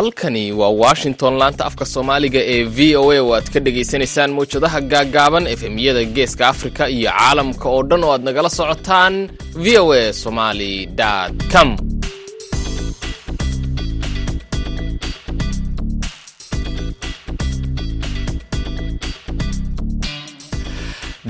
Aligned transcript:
halkani 0.00 0.52
waa 0.52 0.68
washington 0.68 1.34
laanta 1.38 1.64
afka 1.66 1.84
soomaaliga 1.86 2.40
ee 2.54 2.62
v 2.76 2.96
o 2.96 3.12
a 3.12 3.20
oo 3.22 3.34
aad 3.36 3.48
ka 3.52 3.60
dhagaysanaysaan 3.60 4.30
mawjadaha 4.36 4.80
gaaggaaban 4.92 5.46
efemyada 5.46 6.04
geeska 6.04 6.48
afrika 6.48 6.88
iyo 6.88 7.10
caalamka 7.18 7.68
oo 7.68 7.82
dhan 7.82 8.04
oo 8.04 8.12
aad 8.12 8.22
nagala 8.28 8.50
socotaan 8.50 9.14
v 9.64 9.66
o 9.78 9.92
a 9.92 10.12
somali 10.12 10.88
com 11.52 11.76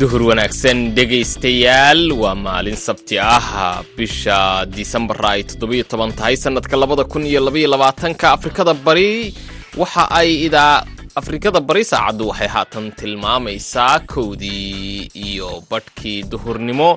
duhur 0.00 0.22
wanaagsan 0.30 0.78
dhegaystayaal. 0.96 2.00
Waa 2.22 2.34
maalin 2.46 2.76
sabti 2.86 3.16
ah 3.20 3.82
bisha 3.96 4.38
disembar 4.76 5.18
ay 5.32 5.40
toddobiyo 5.50 5.84
toban 5.90 6.12
tahay 6.18 6.36
sanadka 6.44 6.76
labada 6.82 7.04
kun 7.12 7.24
iyo 7.30 7.40
labaiyo 7.46 7.68
labaatanka 7.74 8.26
afrikada 8.36 8.74
bari. 8.86 9.34
Waxa 9.80 10.02
ay 10.20 10.28
idaa 10.48 10.84
afrikada 11.20 11.60
bari 11.68 11.82
saacaddu 11.92 12.24
waxay 12.30 12.48
haatan 12.54 12.86
tilmaamaysaa 13.00 13.96
kowdii 14.12 15.10
iyo 15.28 15.50
badhkii 15.70 16.18
duhurnimo. 16.32 16.90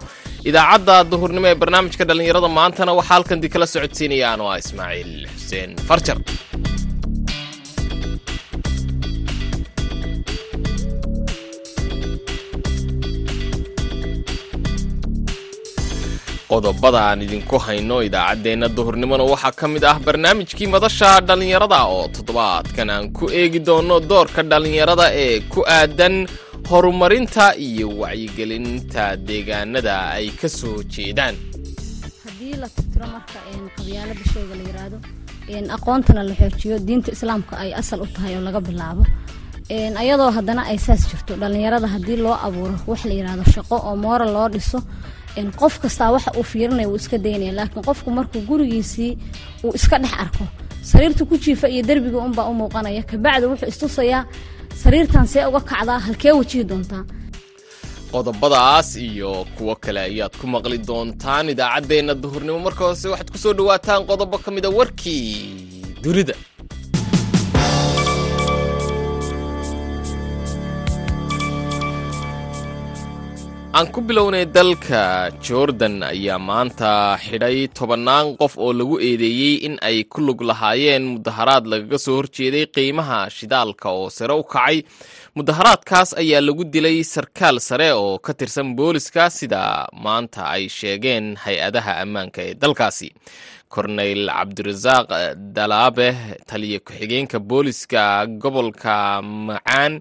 Idaacadda 0.49 0.95
duhurnimo 1.11 1.47
ee 1.51 1.55
barnaamijka 1.61 2.03
dhallinyarada 2.09 2.49
maantana 2.59 2.91
waxaa 2.99 3.13
halkan 3.15 3.39
di 3.43 3.47
kala 3.53 3.65
socodsiinaya 3.73 4.27
anoo 4.33 4.49
ah 4.53 4.59
ismaaciil 4.63 5.13
xuseen 5.35 5.71
farjar 5.87 6.17
qodobada 16.53 16.99
aan 17.09 17.21
idinku 17.25 17.57
hayno 17.65 17.97
idaacaddeenna 18.07 18.67
duhurnimona 18.77 19.23
waxaa 19.33 19.53
ka 19.59 19.65
mid 19.73 19.83
ah 19.91 19.97
barnaamijkii 20.05 20.67
madasha 20.75 21.09
dhallinyarada 21.27 21.79
oo 21.95 22.05
toddobaadkan 22.15 22.89
aan 22.95 23.05
ku 23.17 23.25
eegi 23.41 23.59
doono 23.67 23.95
doorka 24.11 24.41
dhallinyarada 24.51 25.05
ee 25.25 25.35
ku 25.53 25.59
aadan 25.77 26.15
horumarinta 26.69 27.45
iyo 27.67 27.87
wacyigelinta 28.01 29.03
deegaanada 29.27 29.95
ay 30.17 30.27
ka 30.41 30.47
soo 30.59 30.77
jeedaan. 30.93 31.35
Haddii 32.25 32.55
la 32.61 32.67
tirtiro 32.75 33.05
marka 33.15 33.39
qabyaalada 33.77 34.23
shayga 34.33 34.53
la 34.59 34.63
yiraahdo 34.69 34.97
aqoontana 35.75 36.21
la 36.29 36.33
xoojiyo 36.41 36.75
diinta 36.87 37.09
islaamka 37.15 37.53
ay 37.63 37.69
asal 37.81 37.99
u 38.05 38.07
tahay 38.15 38.33
oo 38.37 38.43
laga 38.47 38.61
bilaabo 38.67 39.03
ayadoo 40.01 40.31
haddana 40.37 40.61
ay 40.71 40.77
saas 40.85 41.01
jirto. 41.09 41.33
Dhallinyarada 41.41 41.87
haddii 41.95 42.17
loo 42.25 42.35
abuuro 42.47 42.75
wax 42.89 43.01
la 43.09 43.13
yiraahdo 43.19 43.43
shaqo 43.55 43.75
oo 43.87 43.95
moora 44.05 44.25
loo 44.35 44.47
dhiso 44.53 44.79
qof 45.61 45.79
kastaa 45.83 46.11
waxa 46.15 46.31
uu 46.37 46.43
fiirinaya 46.51 46.87
wuu 46.87 46.95
iska 47.01 47.17
daynaya 47.17 47.51
laakiin 47.59 47.83
qofku 47.89 48.09
markuu 48.17 48.41
gurigiisii 48.49 49.17
uu 49.63 49.71
iska 49.75 49.97
dhex 50.03 50.13
arko 50.23 50.45
sariirta 50.91 51.25
ku 51.25 51.35
jiifa 51.43 51.67
iyo 51.73 51.83
derbiga 51.89 52.17
unbaa 52.17 52.47
u 52.51 52.53
muuqanaya. 52.53 53.03
Kabacdi 53.03 53.45
wuxuu 53.51 53.69
istusayaa 53.73 54.25
sariirtan 54.83 55.27
see 55.27 55.45
uga 55.49 55.59
kacdaa 55.69 55.99
halkee 55.99 56.31
wajihi 56.39 56.63
doontaa. 56.63 57.03
Qodobadaas 58.11 58.95
iyo 58.95 59.45
kuwo 59.57 59.75
kale 59.75 59.99
ayaad 60.09 60.33
ku 60.41 60.45
maqli 60.47 60.77
doontaan 60.77 61.49
idaacaddeenna 61.49 62.13
duhurnimo 62.23 62.59
marka 62.59 62.83
hoose. 62.85 63.07
Waxaad 63.09 63.29
ku 63.33 63.37
soo 63.37 63.53
dhawaataan 63.57 64.05
qodobo 64.09 64.37
ka 64.37 64.51
mida 64.51 64.69
warkii 64.69 65.33
dunida 66.03 66.33
aan 73.73 73.87
ku 73.93 73.99
bilownay 74.07 74.45
dalka 74.57 75.33
jordan 75.47 75.95
ayaa 76.13 76.37
maanta 76.49 77.17
xidhay 77.25 77.57
tobannaan 77.77 78.27
qof 78.41 78.53
oo 78.63 78.69
lagu 78.79 78.95
eedeeyey 79.07 79.55
in 79.67 79.75
ay 79.89 79.97
ku 80.11 80.19
lug 80.27 80.39
lahaayeen 80.49 81.03
mudaharaad 81.17 81.65
lagaga 81.71 81.97
soo 82.05 82.15
horjeeday 82.19 82.65
qiimaha 82.75 83.19
shidaalka 83.37 83.87
oo 83.97 84.09
sare 84.17 84.33
u 84.41 84.43
kacay. 84.53 84.77
Mudaharaadkaas 85.37 86.09
ayaa 86.21 86.41
lagu 86.47 86.63
dilay 86.73 87.01
sarkaal 87.13 87.57
sare 87.67 87.89
oo 87.97 88.19
ka 88.25 88.31
tirsan 88.37 88.69
booliska 88.77 89.23
sida 89.37 89.61
maanta 90.05 90.41
ay 90.55 90.63
sheegeen 90.77 91.25
hay'adaha 91.43 91.93
ammaanka 92.03 92.39
ee 92.49 92.53
dalkaasi. 92.61 93.09
Korneyl 93.73 94.29
cabdirasaaq 94.29 95.07
dalaabe 95.55 96.07
taliya 96.49 96.77
ku-xigeenka 96.85 97.39
booliska 97.49 98.03
gobolka 98.41 98.95
macaan 99.47 99.93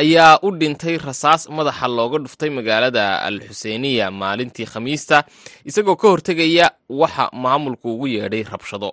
ayaa 0.00 0.38
u 0.46 0.48
dhintay 0.60 0.96
rasaas 0.98 1.42
madaxa 1.56 1.88
looga 1.88 2.18
dhuftay 2.24 2.50
magaalada 2.50 3.04
al 3.26 3.38
xuseeniya 3.48 4.06
maalintii 4.10 4.66
khamiista 4.72 5.24
isagoo 5.68 5.96
ka 6.00 6.06
hortegaya 6.12 6.66
waxa 6.88 7.24
maamulku 7.42 7.86
ugu 7.94 8.06
yeedhay 8.16 8.42
rabshado. 8.52 8.90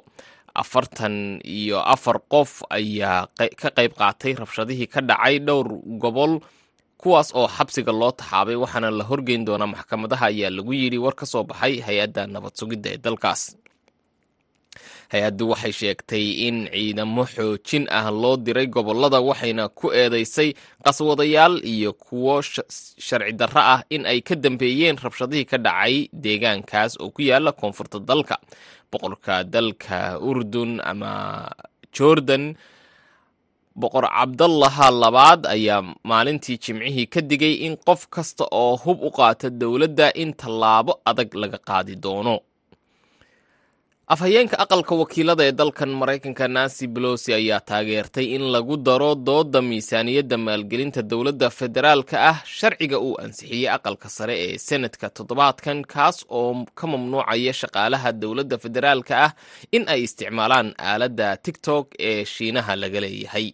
Afartan 0.62 1.40
iyo 1.46 1.80
afar 1.94 2.18
qof 2.34 2.52
ayaa 2.70 3.28
ka 3.62 3.70
qayb 3.78 3.94
qaatay 4.00 4.34
rabshadihii 4.42 4.88
ka 4.94 5.00
dhacay 5.02 5.40
dhowr 5.40 5.68
gobol 6.04 6.34
kuwaas 7.02 7.32
oo 7.36 7.48
xabsiga 7.48 7.92
loo 7.96 8.12
taxaabay 8.12 8.56
waxaana 8.64 8.92
la 8.92 9.04
horgeyn 9.10 9.46
doonaa 9.48 9.72
maxkamadaha 9.74 10.26
ayaa 10.34 10.50
lagu 10.58 10.74
yidhi 10.74 10.98
war 10.98 11.16
ka 11.16 11.26
soo 11.26 11.44
baxay 11.44 11.80
hay'adda 11.86 12.28
nabad 12.28 12.52
sugidda 12.60 12.90
ee 12.92 12.98
dalkaas 13.06 13.42
hay'addu 15.14 15.44
waxay 15.52 15.74
sheegtay 15.80 16.26
in 16.48 16.58
ciidamo 16.74 17.24
xoojin 17.36 17.84
ah 18.00 18.08
loo 18.22 18.36
diray 18.46 18.68
gobollada 18.76 19.20
waxayna 19.30 19.64
ku 19.80 19.88
eedeysay 20.02 20.50
qaswadayaal 20.86 21.56
iyo 21.74 21.92
kuwo 21.94 22.42
sharci 23.08 23.34
darro 23.40 23.62
ah 23.74 23.82
in 23.90 24.06
ay 24.06 24.20
ka 24.28 24.36
dambeeyeen 24.36 24.98
rabshadihii 25.04 25.46
ka 25.52 25.58
dhacay 25.66 25.96
deegaankaas 26.24 26.92
oo 27.02 27.10
ku 27.16 27.22
yaalla 27.30 27.52
koonfurta 27.52 27.98
dalka. 28.10 28.38
Boqorka 28.92 29.44
dalka 29.44 30.18
urdun 30.30 30.72
ama 30.92 31.12
jordan 31.96 32.54
boqor 33.82 34.06
cabdallaha 34.16 34.88
labaad 35.02 35.42
ayaa 35.56 35.82
maalintii 36.10 36.58
jimcihii 36.64 37.06
ka 37.14 37.22
digay 37.22 37.54
in 37.66 37.78
qof 37.88 38.02
kasta 38.14 38.46
oo 38.52 38.76
hub 38.84 39.00
u 39.08 39.10
qaata 39.18 39.50
dowladda 39.62 40.08
in 40.22 40.34
tallaabo 40.42 40.94
adag 41.10 41.30
laga 41.42 41.58
qaadi 41.70 41.96
doono 42.04 42.36
afhayeenka 44.14 44.58
aqalka 44.64 44.94
wakiilada 45.02 45.44
ee 45.48 45.52
dalkan 45.60 45.90
maraykanka 46.02 46.46
nancy 46.48 46.86
belosi 46.96 47.30
ayaa 47.40 47.60
taageertay 47.70 48.26
in 48.36 48.42
lagu 48.56 48.76
daro 48.88 49.12
dooda 49.16 49.62
miisaaniyadda 49.70 50.38
maalgelinta 50.48 51.02
dowladda 51.12 51.50
federaalka 51.60 52.16
ah 52.32 52.38
sharciga 52.58 52.98
uu 53.00 53.16
ansixiyey 53.24 53.70
aqalka 53.76 54.10
sare 54.18 54.36
ee 54.46 54.58
senadka 54.68 55.08
toddobaadkan 55.18 55.80
kaas 55.94 56.18
oo 56.40 56.66
ka 56.80 56.86
mamnuucaya 56.92 57.54
shaqaalaha 57.62 58.10
dowladda 58.22 58.58
federaalka 58.64 59.14
ah 59.26 59.32
in 59.76 59.84
ay 59.94 60.02
isticmaalaan 60.08 60.70
aaladda 60.90 61.28
tigtok 61.46 61.86
ee 62.10 62.26
shiinaha 62.34 62.74
laga 62.82 63.00
leeyahay. 63.06 63.48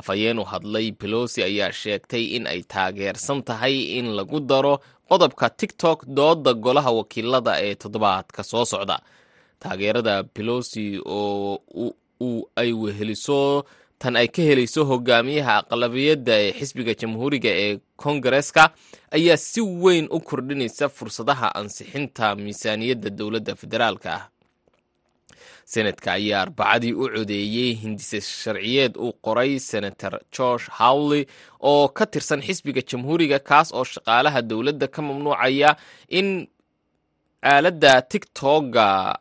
Afhayeen 0.00 0.38
u 0.38 0.44
hadlay 0.52 0.86
belosi 1.00 1.38
ayaa 1.48 1.72
sheegtay 1.82 2.24
in 2.36 2.44
ay 2.52 2.60
taageersan 2.74 3.40
tahay 3.48 3.76
in 3.98 4.06
lagu 4.18 4.40
daro 4.40 4.74
qodobka 5.10 5.46
tigtok 5.60 5.98
dooda 6.18 6.52
golaha 6.64 6.90
wakiilada 6.98 7.52
ee 7.66 7.74
toddobaadka 7.82 8.40
soo 8.52 8.64
socda 8.72 8.96
taageerada 9.62 10.14
belosi 10.34 10.86
oo 11.06 11.58
ay 12.62 12.70
weheliso 12.82 13.40
tan 14.02 14.16
ay 14.20 14.28
ka 14.34 14.42
helayso 14.48 14.80
hogaamiyaha 14.90 15.54
aqlabiyadda 15.62 16.34
ee 16.44 16.52
xisbiga 16.58 16.92
jamhuuriga 17.00 17.50
ee 17.64 17.72
kongareska 18.02 18.62
ayaa 19.16 19.36
si 19.36 19.60
weyn 19.84 20.06
u 20.16 20.18
kordhinaysa 20.28 20.88
fursadaha 20.96 21.48
ansixinta 21.60 22.26
miisaaniyadda 22.44 23.10
dowladda 23.18 23.54
federaalka 23.62 24.10
ah. 24.18 24.24
Senadka 25.72 26.12
ayaa 26.18 26.40
arbacadii 26.44 26.92
u 26.92 27.06
codeeyey 27.14 27.70
hindise 27.82 28.20
sharciyeed 28.20 28.96
uu 29.04 29.12
qoray 29.26 29.58
senator 29.58 30.14
george 30.36 30.64
howley 30.78 31.22
oo 31.70 31.88
ka 31.88 32.04
tirsan 32.06 32.42
xisbiga 32.46 32.82
jamhuuriga 32.90 33.38
kaas 33.38 33.68
oo 33.78 33.84
shaqaalaha 33.92 34.42
dowladda 34.50 34.86
ka 34.94 35.00
mamnuucaya 35.02 35.70
in 36.18 36.28
aaladda 37.42 38.02
tictoga 38.02 39.18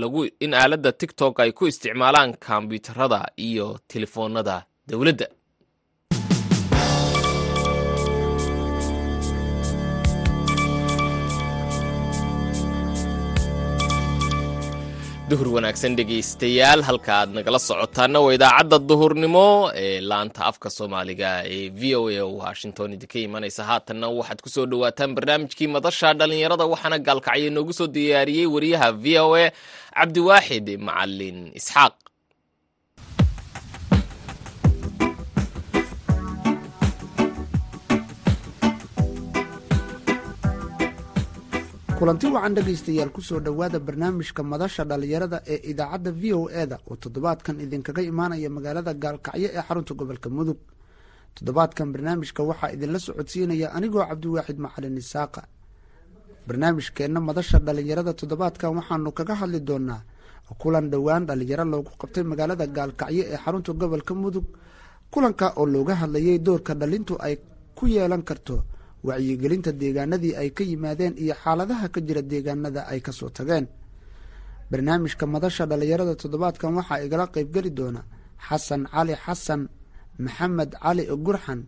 lagu 0.00 0.20
in 0.44 0.52
aaladda 0.54 0.92
tictok 1.00 1.40
ay 1.40 1.50
ku 1.52 1.66
isticmaalaan 1.70 2.30
kombyuutarada 2.46 3.20
iyo 3.48 3.78
telefoonada 3.92 4.56
dowladda 4.88 5.26
duhur 15.30 15.48
wanaagsan 15.56 15.92
dhegaystayaal 15.98 16.80
halka 16.88 17.12
aad 17.20 17.30
nagala 17.38 17.58
socotaana 17.68 18.18
waa 18.24 18.34
idaacadda 18.36 18.78
duhurnimo 18.90 19.46
ee 19.84 20.00
laanta 20.10 20.40
afka 20.50 20.68
soomaaliga 20.76 21.30
ee 21.56 21.64
v 21.80 21.82
o 22.00 22.02
a 22.08 22.24
washington 22.42 22.88
idinka 22.96 23.18
imanaysa 23.26 23.62
haatanna 23.70 24.06
waxaad 24.18 24.40
ku 24.44 24.48
soo 24.54 24.66
dhawaataan 24.72 25.12
barnaamijkii 25.18 25.68
madasha 25.76 26.08
dhallinyarada 26.18 26.64
waxaana 26.72 26.98
gaalkacyo 27.08 27.50
noogu 27.56 27.72
soo 27.78 27.88
diyaariyey 27.96 28.46
wariyaha 28.54 28.88
v 29.04 29.06
o 29.26 29.28
a 29.42 29.52
cabdiwaaxid 29.98 30.66
macalin 30.88 31.38
isxaaq 31.60 31.94
kulanti 41.98 42.26
wacan 42.34 42.54
dhegaystayaal 42.54 43.10
ku 43.10 43.20
soo 43.20 43.40
dhowaada 43.40 43.78
barnaamijka 43.86 44.42
madasha 44.52 44.84
dhallinyarada 44.84 45.38
ee 45.52 45.58
idaacadda 45.70 46.10
v 46.20 46.32
o 46.34 46.48
e 46.48 46.66
da 46.70 46.76
oo 46.90 46.96
toddobaadkan 47.02 47.60
idinkaga 47.64 48.02
imaanaya 48.10 48.48
magaalada 48.56 48.92
gaalkacyo 48.94 49.48
ee 49.56 49.62
xarunta 49.66 49.92
gobolka 49.94 50.28
mudug. 50.30 50.58
Toddobaadkan 51.34 51.88
barnaamijka 51.92 52.42
waxaa 52.50 52.70
idinla 52.74 52.98
socodsiinaya 53.06 53.68
anigoo 53.76 54.04
cabdiwaaxid 54.10 54.58
macalin 54.64 54.96
isaaqa 55.02 55.42
barnaamijkeenna 56.46 57.20
madasha 57.28 57.58
dhallinyarada 57.66 58.12
toddobaadkan 58.20 58.70
waxaanu 58.78 59.10
kaga 59.18 59.34
hadli 59.40 59.60
doonaa 59.68 60.00
kulan 60.62 60.86
dhowaan 60.92 61.26
dhallinyaro 61.28 61.64
loogu 61.72 61.90
qabtay 62.00 62.22
magaalada 62.30 62.66
gaalkacyo 62.66 63.22
ee 63.32 63.38
xarunta 63.44 63.72
gobolka 63.80 64.14
mudug. 64.14 64.46
Kulanka 65.12 65.46
oo 65.58 65.66
looga 65.66 65.94
hadlayay 66.00 66.38
doorka 66.38 66.72
dhalintu 66.80 67.14
ay 67.26 67.34
ku 67.74 67.86
yeelan 67.86 68.22
karto 68.22 68.62
wacyigelinta 69.08 69.70
deegaanadii 69.80 70.34
ay 70.40 70.48
ka 70.56 70.62
yimaadeen 70.70 71.14
iyo 71.22 71.34
xaaladaha 71.42 71.86
ka 71.94 72.00
jira 72.06 72.22
deegaanada 72.30 72.80
ay 72.92 73.00
ka 73.06 73.12
soo 73.18 73.30
tageen. 73.36 73.66
Barnaamijka 74.70 75.24
madasha 75.34 75.64
dhallinyarada 75.70 76.14
toddobaadkan 76.22 76.72
waxaa 76.78 77.00
igala 77.06 77.24
qeybgeli 77.34 77.70
doona 77.78 78.02
xasan 78.46 78.82
cali 78.92 79.14
xasan 79.24 79.60
maxamed 80.24 80.70
cali 80.84 81.02
gurxan 81.26 81.60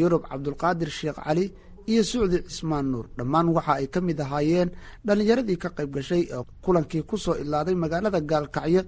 yurub 0.00 0.22
cabdulqaadir 0.30 0.90
sheekh 0.98 1.18
cali 1.26 1.44
iyo 1.90 2.02
sucdi 2.10 2.38
cismaan 2.48 2.86
nuur. 2.92 3.06
Dhammaan 3.18 3.46
waxa 3.56 3.72
ay 3.80 3.86
ka 3.94 4.00
mid 4.06 4.18
ahaayeen 4.24 4.68
dhallinyaradii 5.06 5.58
ka 5.62 5.68
qayb 5.76 5.90
gashay 5.96 6.22
ee 6.34 6.42
kulankii 6.64 7.02
ku 7.08 7.16
soo 7.24 7.34
ilaaday 7.42 7.74
magaalada 7.82 8.20
gaalkacyo 8.30 8.82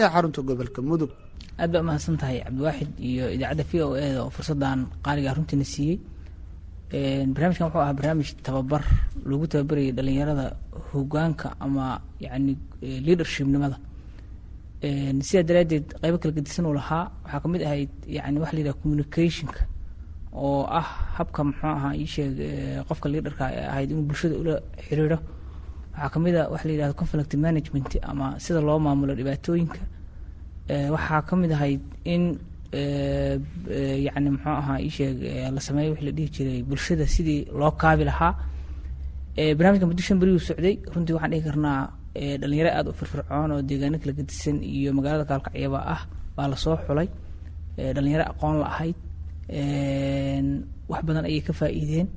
ee 0.00 0.08
xarunta 0.12 0.40
gobolka 0.48 0.80
mudug. 0.88 1.10
Aad 1.60 1.70
baa 1.72 1.80
umahadsan 1.84 2.16
tahay 2.20 2.38
cabdiwaaxid 2.46 2.90
iyo 3.08 3.24
idaacadda 3.36 3.64
v 3.70 3.72
o 3.86 3.88
e 3.96 4.06
da 4.14 4.20
oo 4.24 4.30
fursaddan 4.36 4.78
qaaliga 5.04 5.30
runtiina 5.36 5.64
siiyey 5.72 5.96
barnaamijkan 7.34 7.66
wuxuu 7.66 7.80
ahaa 7.82 7.94
barnaamij 7.98 8.30
tababar 8.46 8.82
lagu 9.30 9.46
tababarayay 9.52 9.92
dhalinyarada 9.96 10.46
hogaanka 10.92 11.48
ama 11.60 12.00
yani 12.20 12.56
leadershipnimada. 13.06 13.76
Sidaa 15.26 15.42
daraaddeed 15.48 15.86
qaybo 16.02 16.16
kala 16.22 16.32
gedisan 16.36 16.66
uu 16.66 16.74
lahaa 16.80 17.04
waxaa 17.24 17.40
ka 17.42 17.48
mid 17.48 17.62
ahayd 17.68 17.90
yani 18.16 18.38
waxa 18.42 18.52
la 18.56 18.60
yidhaha 18.60 18.80
communicationka 18.82 19.60
oo 20.32 20.62
ah 20.80 20.86
habka 21.16 21.40
muxuu 21.48 21.66
ahaa 21.78 21.94
iisheeg 22.02 22.34
qofka 22.88 23.06
leaderka 23.08 23.44
ahayd 23.72 23.88
inuu 23.90 24.02
bulshada 24.08 24.34
ula 24.42 24.54
xiriiro. 24.86 25.18
Waxaa 25.94 26.08
ka 26.12 26.18
mid 26.24 26.34
a 26.36 26.42
waxa 26.52 26.66
la 26.68 26.72
yidhahda 26.74 26.94
conflict 27.00 27.32
management 27.46 27.90
ama 28.10 28.26
sida 28.44 28.60
loo 28.68 28.78
maamulo 28.86 29.12
dhibaatooyinka. 29.18 29.80
Waxaa 30.94 31.20
ka 31.28 31.34
mid 31.36 31.50
ahayd 31.56 31.80
in 32.04 32.22
yani 34.06 34.28
muxuu 34.34 34.54
ahaa 34.62 34.78
iisheeg 34.86 35.18
la 35.54 35.60
sameeyo 35.66 35.90
wixii 35.92 36.06
la 36.08 36.12
dhihi 36.16 36.28
jiray 36.36 36.60
bulshada 36.68 37.06
sidii 37.14 37.40
loo 37.60 37.70
kaabi 37.82 38.04
lahaa. 38.10 38.32
Barnaamijka 39.56 39.86
muddo 39.90 40.02
shan 40.06 40.18
beriguu 40.20 40.42
socday. 40.48 40.74
Runtii 40.94 41.14
waxaan 41.16 41.30
dhihi 41.32 41.42
karnaa 41.48 41.80
dhalinyaro 42.40 42.70
aada 42.76 42.90
u 42.90 42.94
firfircoon 43.00 43.50
oo 43.54 43.62
deegaano 43.68 43.98
kala 44.02 44.12
gedisan 44.18 44.56
iyo 44.62 44.90
magaalada 44.98 45.24
gaalkacyaba 45.30 45.78
ah 45.94 46.00
baa 46.36 46.48
la 46.52 46.56
soo 46.64 46.76
xulay. 46.86 47.08
Dhalinyaro 47.96 48.24
aqoon 48.32 48.54
la 48.62 48.66
ahayd. 48.74 48.96
Wax 50.90 51.02
badan 51.08 51.24
ayay 51.28 51.40
ka 51.46 51.52
faa'iideen. 51.60 52.08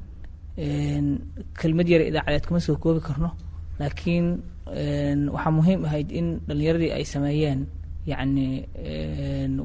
Kelmad 1.60 1.88
yara 1.94 2.04
idaacadeed 2.10 2.46
kuma 2.48 2.60
soo 2.68 2.76
koobi 2.84 3.02
karno. 3.08 3.30
Laakiin 3.80 4.26
waxaa 5.36 5.52
muhiim 5.60 5.82
ahayd 5.88 6.10
in 6.20 6.28
dhalinyaradii 6.48 6.92
ay 6.98 7.06
sameeyeen 7.14 7.60
yacni 8.12 8.46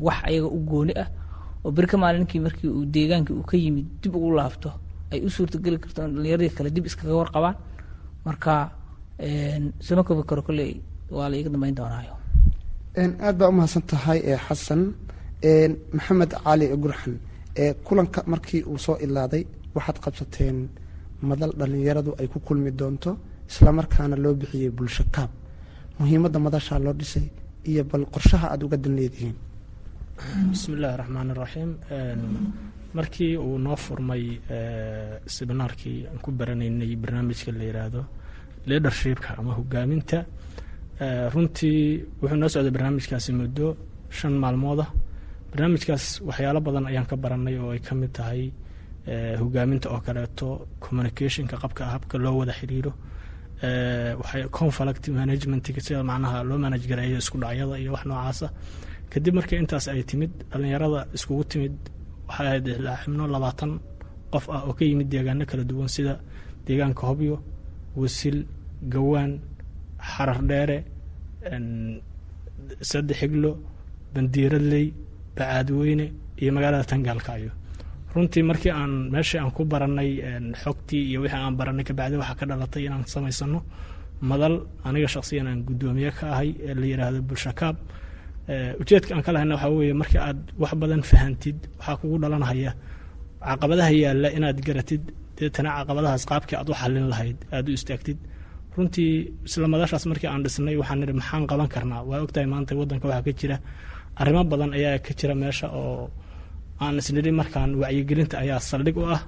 wax 0.07 0.19
ayaga 0.29 0.49
u 0.57 0.59
gooni 0.71 0.93
ah 1.03 1.09
oo 1.65 1.71
beri 1.77 1.87
ka 1.91 1.97
maalinkii 2.03 2.41
markii 2.47 2.69
uu 2.77 2.85
deegaankii 2.95 3.35
uu 3.39 3.47
ka 3.51 3.57
yimid 3.63 3.87
dib 4.03 4.13
ugu 4.17 4.31
laabto 4.39 4.71
ay 5.13 5.21
u 5.27 5.31
suurtageli 5.37 5.79
karto 5.83 6.01
in 6.07 6.13
dhalinyaradii 6.15 6.51
kale 6.57 6.71
dib 6.77 6.85
iskaga 6.87 7.15
warqabaan. 7.21 7.57
Marka 8.27 8.53
sama 9.87 10.03
koobi 10.07 10.23
karo 10.29 10.43
kolley 10.47 10.73
waa 11.17 11.29
la 11.31 11.37
iiga 11.37 11.51
dambeyn 11.55 11.75
doonaayo. 11.79 12.15
Aad 13.27 13.37
baa 13.39 13.49
umahadsan 13.53 13.83
tahay 13.91 14.19
xasan 14.47 14.83
maxamed 15.97 16.33
cali 16.45 16.67
gurxan 16.83 17.15
kulanka 17.87 18.21
markii 18.33 18.63
uu 18.71 18.79
soo 18.85 18.97
ilaaday 19.05 19.45
waxaad 19.75 19.99
qabsateen 20.05 20.57
madal 21.29 21.53
dhalinyaradu 21.59 22.11
ay 22.21 22.27
ku 22.33 22.39
kulmi 22.47 22.71
doonto 22.81 23.11
islamarkaana 23.51 24.17
loo 24.25 24.35
bixiyey 24.41 24.71
bulsho 24.77 25.05
kaab. 25.15 25.31
Muhiimadda 25.99 26.39
madashaa 26.47 26.79
loo 26.85 26.95
dhisay 27.01 27.27
iyo 27.71 27.83
bal 27.91 28.05
qorshaha 28.15 28.47
aada 28.53 28.65
uga 28.67 28.77
dan 28.85 28.95
leedihiin. 28.99 29.37
Bismi 30.51 30.75
illaahi 30.77 30.97
raxmaan 31.03 31.29
iraxiim 31.35 31.71
markii 32.97 33.35
uu 33.47 33.59
noo 33.59 33.77
furmay 33.85 34.25
seminaarkii 35.37 35.99
aan 36.09 36.19
ku 36.25 36.31
baranaynay 36.39 36.93
barnaamijka 37.03 37.51
la 37.59 37.65
yiraahdo 37.69 38.03
leadershipka 38.69 39.29
ama 39.39 39.53
hogaaminta 39.59 40.19
runtii 41.35 42.05
wuxuu 42.21 42.37
noo 42.41 42.49
socday 42.55 42.71
barnaamijkaasi 42.77 43.31
muddo 43.41 43.67
shan 44.19 44.35
maalmooda 44.43 44.87
barnaamijkaas 45.51 46.05
waxyaalo 46.29 46.61
badan 46.67 46.87
ayaan 46.91 47.07
ka 47.11 47.17
baranay 47.17 47.57
oo 47.63 47.71
ay 47.75 47.81
ka 47.87 47.95
mid 48.01 48.13
tahay 48.17 48.43
hogaaminta 49.43 49.87
oo 49.95 50.01
kaleeto 50.07 50.49
communicationka 50.85 51.57
qabka 51.63 51.83
habka 51.95 52.15
loo 52.25 52.37
wada 52.41 52.53
xiriiro 52.59 52.93
conflict 54.59 55.05
management 55.21 55.65
sida 55.87 56.03
macnaha 56.11 56.39
loo 56.49 56.59
manage 56.65 56.87
gareeyo 56.91 57.19
isku 57.23 57.37
dhacyada 57.43 57.75
iyo 57.83 57.91
wax 57.95 58.05
noocaasa. 58.11 58.47
Kadib 59.13 59.35
markii 59.39 59.59
intaas 59.63 59.87
ay 59.93 60.03
timid 60.11 60.33
dhalinyarada 60.51 61.01
iskugu 61.17 61.45
timid 61.53 61.75
waxay 62.29 62.47
ahayd 62.49 62.67
xibno 63.03 63.25
labaatan 63.35 63.71
qof 64.33 64.45
ah 64.57 64.63
oo 64.69 64.73
ka 64.79 64.83
yimid 64.89 65.09
deegaano 65.13 65.45
kala 65.51 65.65
duwan 65.71 65.89
sida 65.97 66.15
deegaanka 66.67 67.03
hobyo 67.11 67.35
wasil 68.01 68.37
gawaan 68.95 69.33
xarar 70.13 70.41
dheere 70.51 70.79
saddex 72.91 73.17
xiglo 73.21 73.51
bandiiradley 74.15 74.87
bacaadweyne 75.37 76.07
iyo 76.43 76.51
magaalada 76.57 76.85
tangaalkacyo 76.93 77.51
runtii 78.15 78.43
markii 78.51 78.73
aan 78.81 78.93
meeshii 79.15 79.39
aan 79.43 79.51
ku 79.57 79.63
baranay 79.73 80.11
xogtii 80.63 81.03
iyo 81.11 81.19
wixii 81.25 81.41
aan 81.45 81.55
baranay 81.61 81.85
kabacdi 81.89 82.17
waxaa 82.23 82.39
ka 82.41 82.45
dhalatay 82.51 82.83
inaan 82.87 83.05
samaysano 83.15 83.59
madal. 84.31 84.55
Aniga 84.87 85.09
shaqsiyan 85.15 85.47
aan 85.51 85.61
guddoomiye 85.69 86.11
ka 86.19 86.25
ahay 86.35 86.51
ee 86.69 86.75
la 86.81 86.87
yiraahdo 86.91 87.21
bulshakaab 87.29 87.77
ujeedka 88.81 89.11
aan 89.15 89.23
ka 89.27 89.31
lahayna 89.35 89.55
waxaa 89.57 89.73
weeye 89.79 89.95
markii 90.01 90.21
aad 90.29 90.41
wax 90.63 90.73
badan 90.83 91.03
fahantid 91.11 91.59
waxaa 91.79 91.97
kugu 92.01 92.17
dhalanhaya 92.23 92.73
caqabadaha 93.49 93.93
yaalla 94.05 94.29
inaad 94.37 94.59
garatid 94.67 95.03
deetana 95.39 95.71
caqabadahaas 95.79 96.25
qaabkii 96.31 96.57
aad 96.61 96.69
u 96.73 96.75
xallin 96.81 97.07
lahayd 97.13 97.39
aad 97.57 97.67
u 97.71 97.73
istaagtid. 97.79 98.19
Runtii 98.77 99.13
isla 99.47 99.67
madashaas 99.75 100.05
markii 100.11 100.29
aan 100.33 100.43
dhisnay 100.45 100.77
waxaan 100.81 100.99
nidhi 101.01 101.15
maxaan 101.21 101.45
qaban 101.51 101.69
karnaa? 101.75 102.03
Waa 102.09 102.21
ogtahay 102.27 102.47
maanta 102.53 102.73
waddanka 102.81 103.07
waxaa 103.09 103.25
ka 103.27 103.33
jira 103.41 103.57
arrimo 104.21 104.43
badan 104.53 104.71
ayaa 104.79 104.99
ka 105.07 105.13
jira 105.19 105.35
meesha 105.43 105.67
oo 105.81 106.11
aan 106.85 106.97
isnidhi 107.03 107.33
markaan 107.41 107.71
wacyigelinta 107.83 108.35
ayaa 108.45 108.61
saldhig 108.71 108.97
u 109.03 109.05
ah. 109.17 109.21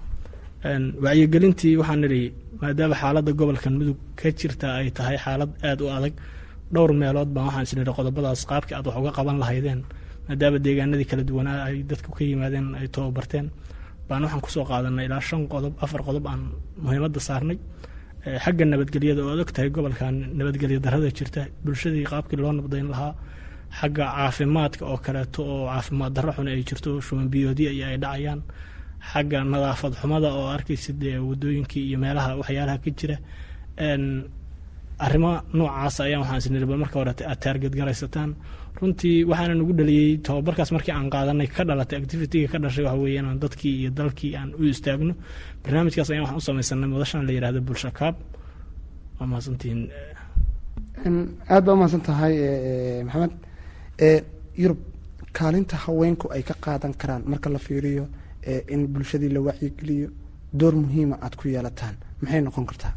Wacyigelintii 1.04 1.74
waxaan 1.80 2.00
nidhi 2.04 2.22
maadaama 2.60 2.94
xaaladda 3.02 3.32
gobolkan 3.40 3.74
mudug 3.78 3.98
ka 4.20 4.28
jirta 4.38 4.66
ay 4.80 4.88
tahay 4.96 5.16
xaalad 5.24 5.50
aada 5.68 5.82
u 5.84 5.88
adag 5.96 6.14
dhowr 6.74 6.90
meelood 7.00 7.30
baan 7.34 7.46
waxaan 7.48 7.64
isnidhi 7.68 7.92
qodobadaas 7.98 8.40
qaabkii 8.50 8.74
aad 8.78 8.86
wax 8.88 8.96
uga 9.00 9.12
qaban 9.18 9.36
lahaydeen. 9.42 9.80
Maadaama 10.28 10.58
deegaanadii 10.66 11.06
kala 11.10 11.22
duwanaa 11.28 11.58
ay 11.68 11.76
dadku 11.90 12.10
ka 12.16 12.22
yimaadeen 12.30 12.66
ay 12.80 12.86
tababarteen 12.94 13.46
baan 14.08 14.22
waxaan 14.24 14.42
ku 14.44 14.50
soo 14.54 14.64
qaadanay 14.70 15.04
ilaa 15.08 15.22
shan 15.28 15.42
qodob 15.52 15.74
afar 15.84 16.00
qodob 16.08 16.24
aan 16.32 16.40
muhiimadda 16.84 17.20
saarnay. 17.28 17.58
Xagga 18.44 18.64
nabadgelyada 18.72 19.20
oo 19.28 19.34
ad 19.44 19.50
tahay 19.56 19.70
gobolkan 19.76 20.14
nabadgelya 20.38 20.78
darada 20.86 21.08
jirta 21.18 21.42
bulshadii 21.64 22.04
qaabkii 22.12 22.38
loo 22.42 22.52
nabdayn 22.58 22.88
lahaa 22.94 23.12
xagga 23.78 24.04
caafimaadka 24.16 24.82
oo 24.92 24.98
kaleeto 25.04 25.40
oo 25.54 25.64
caafimaad 25.72 26.12
darro 26.16 26.32
xun 26.36 26.48
ay 26.48 26.62
jirto 26.68 26.90
shuban 27.06 27.28
biyoodya 27.34 27.70
iyo 27.76 27.84
ay 27.90 27.98
dhacayaan. 28.04 28.40
Xagga 29.10 29.38
nadaafad 29.52 29.92
xumada 30.00 30.28
oo 30.38 30.46
arkaysid 30.56 31.00
wadooyinkii 31.28 31.84
iyo 31.88 31.98
meelaha 32.04 32.30
waxyaalaha 32.40 32.78
ka 32.84 32.90
jira 32.98 33.16
arrimo 35.04 35.30
noocaas 35.56 35.96
ayaan 36.04 36.20
waxaan 36.22 36.40
isniri 36.42 36.66
bal 36.70 36.78
marka 36.82 36.96
horete 37.00 37.22
aad 37.30 37.38
taarget 37.44 37.74
runtii 38.80 39.16
waxaana 39.30 39.54
nagu 39.60 39.72
dhaliyey 39.78 40.10
tababarkaas 40.26 40.70
markii 40.74 40.94
aan 40.94 41.08
qaadanay 41.14 41.48
ka 41.56 41.62
dhalatay 41.68 41.98
activitiga 42.02 42.46
ka 42.52 42.58
dhashay 42.62 42.84
waxa 42.86 42.98
weeye 43.02 43.18
inaan 43.22 43.38
dadkii 43.44 43.74
iyo 43.80 43.90
dalkii 43.98 44.32
aan 44.38 44.50
u 44.60 44.62
istaagno. 44.72 45.14
Barnaamijkaas 45.62 46.08
ayaan 46.10 46.24
waxaan 46.26 46.40
u 46.42 46.46
samaysanay 46.48 46.88
madashan 46.94 47.22
la 47.26 47.32
yiraahdo 47.36 47.60
bulsha 47.68 47.90
kaab 47.98 48.14
waa 49.18 49.26
mahadsantihiin 49.30 49.80
aad 51.54 51.62
baa 51.66 51.74
umahadsan 51.76 52.02
tahay 52.08 52.34
maxamed 53.06 53.32
yurub 53.98 54.78
kaalinta 55.32 55.76
haweenku 55.76 56.26
ay 56.32 56.42
ka 56.42 56.54
qaadan 56.64 56.94
karaan 56.94 57.22
marka 57.26 57.48
la 57.50 57.58
fiiriyo 57.58 58.04
in 58.68 58.86
bulshadii 58.86 59.28
la 59.34 59.40
wacyigeliyo 59.40 60.08
door 60.52 60.74
muhiima 60.74 61.16
aad 61.22 61.34
ku 61.36 61.48
yeelataan. 61.48 61.94
Maxay 62.22 62.40
noqon 62.40 62.66
kartaa? 62.66 62.92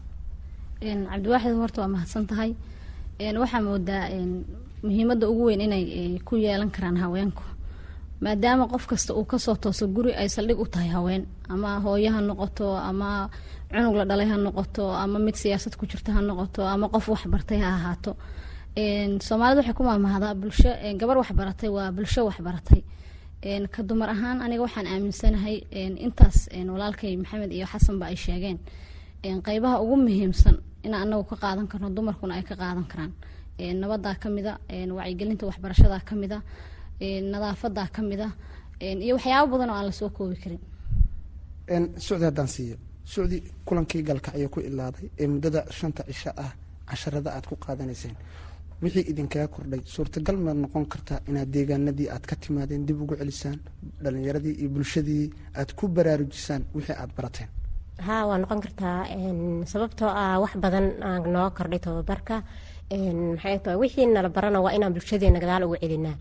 Cabdiwaaxid 0.81 1.55
horta 1.61 1.81
waa 1.81 1.87
mahadsan 1.87 2.25
tahay. 2.27 2.51
Waxaa 3.41 3.61
moodaa 3.61 4.09
muhiimadda 4.83 5.29
ugu 5.29 5.43
weyn 5.45 5.61
inay 5.61 6.19
ku 6.25 6.35
yeelan 6.35 6.69
karaan 6.71 6.97
haweenku. 6.97 7.43
Maadaama 8.21 8.67
qof 8.67 8.85
kasta 8.87 9.13
uu 9.13 9.25
ka 9.25 9.37
soo 9.39 9.55
tooso 9.55 9.87
guri 9.87 10.13
ay 10.13 10.29
saldhig 10.29 10.59
u 10.59 10.65
tahay 10.65 10.89
haween 10.89 11.25
ama 11.49 11.79
hooyo 11.79 12.11
ha 12.11 12.21
noqoto 12.21 12.75
ama 12.77 13.29
cunug 13.71 13.95
la 13.95 14.05
dhalay 14.05 14.27
ha 14.29 14.37
noqoto 14.37 14.89
ama 15.03 15.19
mid 15.19 15.35
siyaasad 15.35 15.73
ku 15.77 15.85
jirta 15.85 16.11
ha 16.13 16.21
noqoto 16.21 16.61
ama 16.67 16.89
qof 16.89 17.05
waxbartay 17.09 17.59
ha 17.61 17.69
ahaato 17.77 18.11
soomaalida 18.77 19.61
waxay 19.61 19.73
ku 19.73 19.83
maamahdaa 19.83 20.35
bulsho 20.35 20.69
gabar 20.99 21.17
waxbaratay 21.17 21.69
waa 21.69 21.91
bulsho 21.91 22.25
waxbaratay. 22.29 22.81
Ka 23.73 23.81
dumar 23.83 24.09
ahaan 24.09 24.41
aniga 24.41 24.61
waxaan 24.67 24.87
aaminsanahay 24.87 25.57
intaas 26.05 26.47
walaalkay 26.73 27.17
maxamed 27.17 27.51
iyo 27.51 27.65
xasanba 27.65 28.05
ay 28.05 28.15
sheegeen 28.15 28.59
qeybaha 29.45 29.81
ugu 29.81 29.95
muhiimsan 30.05 30.57
in 30.83 30.93
anagu 30.93 31.23
ka 31.29 31.35
qaadan 31.43 31.67
karno 31.67 31.89
dumarkuna 31.89 32.35
ay 32.37 32.43
ka 32.43 32.55
qaadan 32.55 32.85
karaan. 32.91 33.13
Nabadaa 33.81 34.15
kamida 34.21 34.59
wacyigelinta 34.69 35.45
waxbarashadaa 35.49 36.01
kamida 36.09 36.37
nadaafadaa 37.01 37.87
kamida 37.95 38.27
iyo 38.81 39.15
waxyaabo 39.17 39.51
badan 39.57 39.69
oo 39.69 39.75
aan 39.75 39.85
la 39.85 39.91
soo 39.91 40.09
koobi 40.09 40.35
karin. 40.43 40.61
Sucdi 41.97 42.25
haddaan 42.29 42.47
siiyo. 42.47 42.77
Sucdi 43.05 43.41
kulankii 43.65 44.03
galkacyo 44.03 44.49
ku 44.53 44.59
ilaaday 44.59 45.09
ee 45.17 45.27
muddada 45.27 45.65
shanta 45.71 46.03
cisho 46.03 46.29
ah 46.37 46.51
casharada 46.89 47.29
aad 47.35 47.45
ku 47.49 47.55
qaadanayseen 47.55 48.15
wixii 48.83 49.05
idinkaga 49.11 49.47
kordhay 49.55 49.81
suurtagal 49.93 50.37
maad 50.45 50.57
noqon 50.63 50.85
kartaa 50.93 51.19
inaad 51.29 51.49
deegaanadii 51.55 52.09
aad 52.15 52.23
ka 52.29 52.35
timaadeen 52.43 52.85
dib 52.87 52.97
ugu 53.03 53.15
celisaan 53.21 53.59
dhalinyaradii 54.03 54.55
iyo 54.61 54.69
bulshadii 54.75 55.25
aad 55.59 55.69
ku 55.77 55.83
baraarujisaan 55.95 56.61
wixii 56.75 56.97
aad 57.01 57.11
barateen. 57.17 57.49
Haa 58.07 58.23
waa 58.29 58.37
noqon 58.41 58.59
kartaa 58.65 58.99
sababtoo 59.73 60.09
ah 60.23 60.37
wax 60.43 60.53
badan 60.63 60.85
noo 61.33 61.49
kordhay 61.57 61.79
tababarka. 61.85 62.35
Maxay 63.33 63.75
wixii 63.83 64.05
nala 64.15 64.29
barana 64.35 64.59
waa 64.65 64.73
inaan 64.77 64.93
bulshadeena 64.95 65.39
gadaal 65.43 65.63
ugu 65.67 65.77
celinaa. 65.83 66.15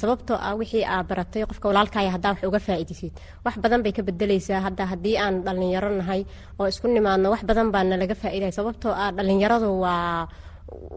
Sababtoo 0.00 0.36
ah 0.46 0.54
wixii 0.60 0.84
aa 0.92 1.02
baratay 1.10 1.42
qofka 1.50 1.68
walaalkaya 1.70 2.10
haddaa 2.16 2.32
wax 2.34 2.42
uga 2.50 2.58
faa'iidaysid. 2.66 3.12
Wax 3.44 3.54
badan 3.62 3.82
bay 3.84 3.92
ka 3.92 4.02
bedeleysaa 4.02 4.60
hadda 4.66 4.82
haddii 4.92 5.16
aan 5.24 5.34
dhalinyaro 5.46 5.90
nahay 6.00 6.22
oo 6.58 6.66
isku 6.72 6.86
nimaadno 6.88 7.30
wax 7.34 7.42
badan 7.50 7.68
baa 7.74 7.84
nalaga 7.84 8.14
faa'iidaya 8.22 8.52
sababtoo 8.58 8.92
ah 9.02 9.10
dhalinyaradu 9.16 9.70
waa 9.84 10.28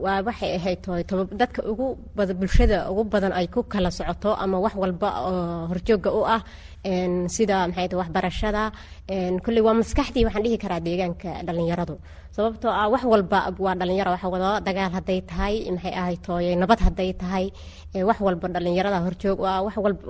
waa 0.03 0.19
waxay 0.27 0.51
ahayd 0.57 0.79
dadka 1.41 1.61
ugu 1.71 1.87
bulshada 2.39 2.77
ugu 2.91 3.03
badan 3.13 3.33
ay 3.39 3.47
ku 3.53 3.59
kala 3.73 3.89
socoto 3.97 4.31
ama 4.43 4.57
wax 4.65 4.73
walba 4.81 5.09
oo 5.29 5.67
horjooga 5.71 6.09
u 6.19 6.21
ah 6.35 6.41
sida 7.35 7.57
maxay 7.69 7.87
waxbarashada 8.01 8.63
kulley 9.45 9.61
waa 9.67 9.75
maskaxdii 9.81 10.25
waxaan 10.27 10.43
dhihi 10.45 10.57
karaa 10.63 10.81
deegaanka 10.87 11.31
dhalinyaradu 11.47 11.95
sababtoo 12.35 12.71
ah 12.81 12.87
wax 12.93 13.03
walba 13.13 13.39
waa 13.65 13.75
dhalinyaro 13.79 14.11
wax 14.15 14.23
wada 14.33 14.49
dagaal 14.67 14.91
hadday 14.97 15.19
tahay 15.31 15.55
maxay 15.75 16.15
tooye 16.27 16.51
nabad 16.61 16.79
hadday 16.87 17.09
tahay 17.21 17.45
wax 18.09 18.17
walba 18.27 18.47
dhalinyarada 18.55 18.99
horjoog 19.05 19.39
u 19.39 19.45
ah. 19.45 19.61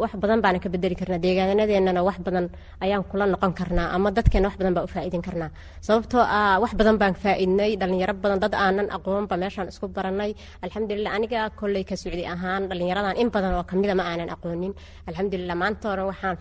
Wax 0.03 0.11
badan 0.21 0.39
baana 0.43 0.59
ka 0.63 0.69
bedeli 0.73 0.95
karnaa 0.95 1.19
deegaanadeennana 1.25 2.01
wax 2.07 2.17
badan 2.25 2.45
ayaan 2.83 3.03
kula 3.11 3.25
noqon 3.33 3.53
karnaa 3.59 3.87
ama 3.95 4.09
dadkeena 4.17 4.47
wax 4.49 4.55
badan 4.59 4.73
baa 4.77 4.85
u 4.87 4.89
faa'iidin 4.93 5.21
karnaa. 5.27 5.49
Sababtoo 5.87 6.23
ah 6.37 6.55
wax 6.63 6.71
badan 6.79 6.95
baan 7.01 7.13
faa'iidnay 7.23 7.71
dhalinyaro 7.81 8.13
badan 8.23 8.39
dad 8.43 8.53
aanan 8.65 8.87
aqoonba 8.97 9.35
meeshaan 9.43 9.67
isku 9.71 9.87
baranay 9.97 10.31
alxamdulilah 10.65 11.11
aniga 11.17 11.39
kolley 11.59 11.83
ka 11.89 11.95
ahaan 12.33 12.61
dhalinyaradan 12.71 13.15
in 13.21 13.29
badan 13.35 13.51
oo 13.59 13.63
kamida 13.71 13.93
ma 13.99 14.03
aanan 14.11 14.29
aqoonin. 14.35 14.73
Alxamdulilah 15.09 15.55
maanta 15.63 15.89
waxaan 16.09 16.35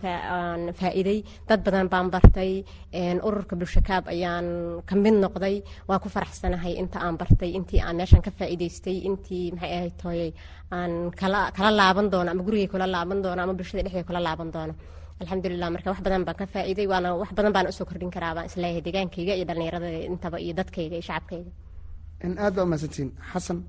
faa'iiday. 0.79 1.19
Dad 1.47 1.59
badan 1.65 1.87
baan 1.93 2.07
bartay 2.13 2.51
ururka 3.27 3.55
bulshakaab 3.59 4.03
ayaan 4.13 4.47
ka 4.89 4.95
mid 4.95 5.15
noqday. 5.23 5.55
Waa 5.89 5.99
ku 6.03 6.09
faraxsanahay 6.15 6.73
inta 6.81 6.99
aan 7.05 7.15
bartay 7.21 7.51
intii 7.57 7.81
aan 7.81 7.95
meeshan 7.99 8.21
ka 8.25 8.31
faa'iidaystay 8.39 8.97
intii 9.09 9.51
maxay 9.55 10.33
aan 10.71 11.11
kala 11.19 11.69
laaban 11.79 12.07
doono 12.13 12.29
ama 12.31 12.43
gurigay 12.47 12.67
kula 12.73 12.87
laaban 12.95 13.19
doono 13.23 13.41
ama 13.43 13.53
bulshada 13.53 13.83
dhexdeeda 13.83 14.07
kula 14.09 14.19
laaban 14.27 14.49
doono. 14.55 14.73
Alxamdulilah 15.21 15.69
marka 15.75 15.89
wax 15.93 15.99
badan 16.05 16.23
baan 16.27 16.37
ka 16.41 16.45
faa'iiday 16.53 16.87
waana 16.91 17.09
wax 17.21 17.31
badan 17.37 17.51
baan 17.55 17.67
u 17.69 17.71
soo 17.77 17.85
kordhin 17.89 18.11
karaa 18.15 18.33
baan 18.35 18.45
is 18.49 18.55
leeyahay 18.61 18.81
deegaankayga 18.87 19.33
iyo 19.37 19.45
dhalinyarada 19.49 19.89
intaba 20.11 20.37
iyo 20.45 20.53
dadkayga 20.59 20.95
iyo 20.97 21.05
shacabkayga. 21.09 21.51
Aad 22.43 22.53
baa 22.55 22.63
umahadsantiin 22.67 23.09
xasan 23.31 23.59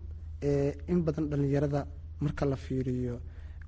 in 0.92 0.98
badan 1.06 1.24
dhalinyarada 1.30 1.80
marka 2.24 2.44
la 2.50 2.56
fiiriyo 2.64 3.14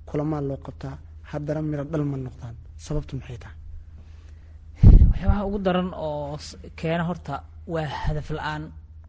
kulamaa 0.09 0.41
loo 0.49 0.57
qabtaa 0.65 0.95
haddana 1.31 1.61
miro 1.61 1.83
dhal 1.91 2.03
ma 2.11 2.17
noqdaan. 2.17 2.55
Sababtu 2.85 3.13
maxay 3.19 3.37
tahay? 3.43 3.55
Waxyaabaha 5.11 5.41
ugu 5.47 5.59
daran 5.65 5.89
oo 5.93 6.37
keena 6.79 7.03
horta 7.09 7.35
waa 7.73 7.87
hadaf 8.03 8.29
la'aan. 8.37 8.63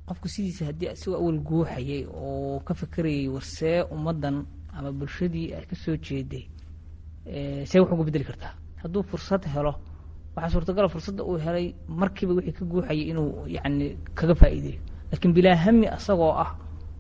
Qofku 0.08 0.28
sidiisa 0.34 0.64
haddii 0.68 0.90
isagoo 0.94 1.18
awal 1.20 1.38
guuxayay 1.48 2.02
oo 2.20 2.60
ka 2.66 2.72
fekerayay 2.80 3.28
warsee 3.34 3.82
ummaddan 3.94 4.36
ama 4.76 4.90
bulshadii 4.98 5.52
ay 5.56 5.64
ka 5.70 5.76
soo 5.76 5.96
jeeday 6.06 6.44
see 7.68 7.78
wax 7.80 7.90
uga 7.92 8.04
bedeli 8.08 8.24
kartaa. 8.24 8.52
Hadduu 8.82 9.02
fursad 9.10 9.42
helo 9.54 9.72
waxaa 10.34 10.50
suurtagala 10.54 10.88
fursadda 10.94 11.22
uu 11.28 11.36
helay 11.44 11.66
markiiba 12.00 12.32
wixii 12.38 12.56
ka 12.58 12.64
guuxayay 12.70 13.04
inuu 13.12 13.30
yacni 13.54 13.86
kaga 14.18 14.34
faa'iideeyo. 14.40 14.80
Laakiin 15.12 15.32
bilaa 15.36 15.56
hami 15.64 15.86
asagoo 15.96 16.32
ah 16.44 16.50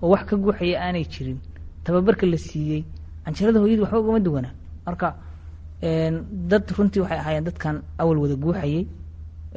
oo 0.02 0.08
wax 0.12 0.22
ka 0.28 0.36
guuxaya 0.36 0.76
aanay 0.84 1.04
jirin 1.12 1.38
tababarka 1.84 2.26
la 2.26 2.36
siiyey 2.46 2.84
canjarada 3.24 3.58
hooyadii 3.60 3.82
waxba 3.84 3.98
ugama 4.04 4.20
duwanaa 4.26 4.52
marka 4.88 5.08
dad 6.50 6.64
runtii 6.76 7.00
waxay 7.04 7.18
ahaayeen 7.22 7.44
dadkan 7.48 7.76
awal 8.02 8.16
wada 8.22 8.36
guuxayay. 8.42 8.86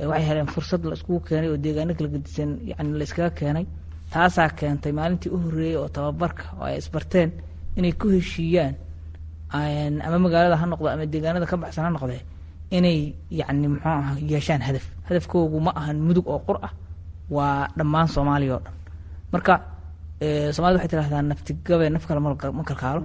Waxay 0.09 0.25
heleen 0.29 0.47
fursad 0.53 0.81
la 0.89 0.93
iskugu 0.97 1.19
keenay 1.27 1.49
oo 1.53 1.57
deegaano 1.65 1.93
kala 1.97 2.09
gedisan 2.13 2.49
yani 2.69 2.89
la 2.99 3.03
iskaga 3.07 3.29
keenay. 3.39 3.65
Taasaa 4.13 4.49
keentay 4.59 4.91
maalintii 4.99 5.31
u 5.35 5.37
horreeyey 5.43 5.75
oo 5.81 5.87
tababarka 5.95 6.43
oo 6.59 6.63
ay 6.69 6.77
isbarteen 6.81 7.29
inay 7.77 7.93
ku 7.99 8.07
heshiiyaan 8.15 8.75
ama 10.05 10.17
magaalada 10.25 10.55
ha 10.61 10.65
noqdo 10.71 10.87
ama 10.93 11.05
deegaanada 11.13 11.45
ka 11.51 11.55
baxsan 11.63 11.83
ha 11.85 11.89
noqdee 11.95 12.21
inay 12.77 12.99
yacni 13.39 13.67
muxuu 13.73 13.89
aha 13.99 14.11
yeeshaan 14.31 14.61
hadaf. 14.67 14.85
Hadafkoogu 15.07 15.57
ma 15.65 15.71
ahan 15.79 15.97
mudug 16.07 16.27
oo 16.33 16.39
qur 16.47 16.57
ah 16.67 16.71
waa 17.35 17.67
dhammaan 17.77 18.07
soomaaliya 18.15 18.53
oo 18.55 18.61
dhan. 18.65 18.73
Marka 19.33 19.53
soomaalida 20.55 20.77
waxay 20.79 20.89
tidhahdaa 20.91 21.21
naftigabe 21.31 21.85
naf 21.95 22.03
kale 22.07 22.19
ma 22.59 22.63
kalkaalo 22.69 23.01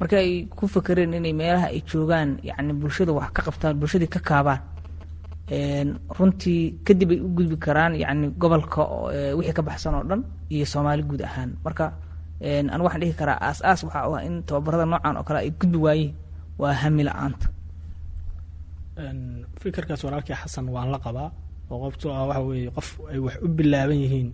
marka 0.00 0.16
ay 0.24 0.48
ku 0.58 0.64
fakereen 0.74 1.12
inay 1.18 1.32
meelaha 1.40 1.66
ay 1.74 1.80
joogaan 1.90 2.30
yani 2.48 2.72
bulshada 2.80 3.12
wax 3.18 3.28
ka 3.36 3.40
qabtaan 3.46 3.74
bulshadii 3.80 4.08
ka 4.14 4.20
kaabaan 4.28 4.60
runtii 6.18 6.62
kadib 6.86 7.10
ay 7.14 7.20
u 7.26 7.28
gudbi 7.36 7.56
karaan 7.64 7.92
yani 8.02 8.26
gobolka 8.40 8.82
wixii 9.38 9.56
ka 9.58 9.62
baxsan 9.68 9.94
oo 9.98 10.04
dhan 10.10 10.22
iyo 10.54 10.64
soomaali 10.72 11.02
guud 11.08 11.22
ahaan. 11.28 11.50
Marka 11.64 11.84
anigu 12.40 12.84
waxaan 12.86 13.02
dhihi 13.02 13.14
karaa 13.20 13.38
aas 13.46 13.58
aas 13.68 13.80
waxa 13.86 14.08
u 14.10 14.12
ah 14.16 14.22
in 14.28 14.34
tababarada 14.46 14.84
noocan 14.86 15.14
oo 15.18 15.24
kale 15.28 15.38
ay 15.44 15.50
gudbi 15.60 15.78
waayeen 15.84 16.14
waa 16.60 16.72
hami 16.82 17.02
la'aanta. 17.08 17.46
Fikirkaas 19.62 20.02
walaalkii 20.04 20.34
xasan 20.42 20.66
waan 20.74 20.88
la 20.94 20.98
qabaa 20.98 21.28
oo 21.70 21.78
qofto 21.84 22.06
ah 22.14 22.24
waxa 22.30 22.42
weeye 22.48 22.70
qof 22.76 22.88
ay 23.12 23.18
wax 23.24 23.34
u 23.44 23.48
bilaaban 23.56 23.98
yihiin. 24.04 24.28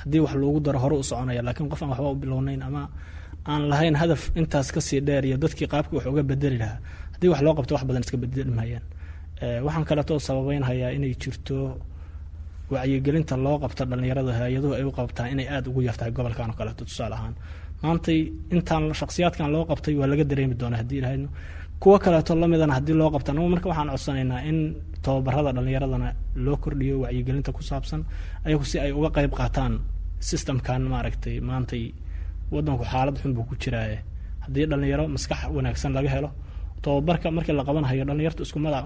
Haddii 0.00 0.20
wax 0.24 0.34
loogu 0.42 0.60
daro 0.64 0.78
hore 0.84 0.94
u 0.96 1.04
soconaya 1.04 1.42
laakiin 1.46 1.68
qof 1.70 1.80
aan 1.82 1.90
waxba 1.92 2.08
u 2.14 2.16
bilownayn 2.22 2.62
ama 2.62 2.82
aan 3.50 3.62
lahayn 3.70 3.94
hadaf 4.02 4.22
intaas 4.40 4.68
ka 4.74 4.80
sii 4.80 5.00
dheer 5.06 5.24
iyo 5.28 5.36
dadkii 5.44 5.68
qaabkii 5.72 5.96
wax 5.98 6.06
uga 6.12 6.22
bedeli 6.30 6.58
lahaa 6.62 6.78
haddii 7.14 7.30
wax 7.32 7.40
loo 7.46 7.54
qabto 7.58 7.72
wax 7.76 7.84
badan 7.88 8.02
iska 8.06 8.16
bedeli 8.24 8.50
mahayaan. 8.58 8.84
Waxaan 9.66 9.84
kaleetoo 9.88 10.18
sababeynhayaa 10.26 10.90
inay 10.96 11.14
jirto 11.22 11.56
wacyigelinta 12.72 13.34
loo 13.44 13.56
qabto 13.62 13.82
dhalinyarada 13.90 14.32
hay'aduhu 14.40 14.72
ay 14.78 14.84
u 14.88 14.92
qabtaan 14.98 15.28
inay 15.34 15.46
aada 15.54 15.66
ugu 15.70 15.80
yartahay 15.88 16.12
gobolkan 16.16 16.50
oo 16.50 16.56
kaleeto 16.60 16.84
tusaale 16.88 17.14
ahaan. 17.18 17.34
Maantay 17.82 18.18
intaan 18.54 18.84
shaksiyaadkan 19.00 19.48
loo 19.54 19.64
qabtay 19.70 19.94
waa 20.00 20.06
laga 20.12 20.24
dareemi 20.30 20.54
doonaa 20.60 20.78
haddii 20.82 20.98
ilahayno 21.02 21.28
kuwo 21.82 21.96
kaleeto 22.04 22.32
lamidana 22.42 22.74
haddii 22.78 22.96
loo 23.00 23.10
qabta 23.14 23.30
anagu 23.32 23.48
marka 23.54 23.66
waxaan 23.70 23.88
codsanaynaa 23.94 24.40
in 24.50 24.58
tababarada 25.04 25.50
dhalinyaradana 25.56 26.08
loo 26.44 26.56
kordhiyo 26.62 26.94
wacyigelinta 27.04 27.50
ku 27.56 27.62
saabsan 27.70 28.00
ayagu 28.46 28.64
si 28.70 28.76
ay 28.84 28.92
uga 28.98 29.10
qeyb 29.16 29.32
qaataan 29.40 29.72
systemkan 30.28 30.82
maaragtay 30.92 31.36
maantay 31.48 31.84
wadanku 32.54 32.84
xaalad 32.92 33.16
xun 33.22 33.32
buu 33.36 33.44
ku 33.50 33.54
jiraaye 33.62 33.98
haddii 34.44 34.66
dhalinyaro 34.70 35.04
maskax 35.14 35.40
wanaagsan 35.56 35.92
laga 35.96 36.10
helo 36.14 36.30
tababarka 36.82 37.26
markii 37.36 37.54
la 37.58 37.64
qabanhayo 37.68 38.04
dhalinyarta 38.08 38.42
isku 38.46 38.58
madax 38.64 38.84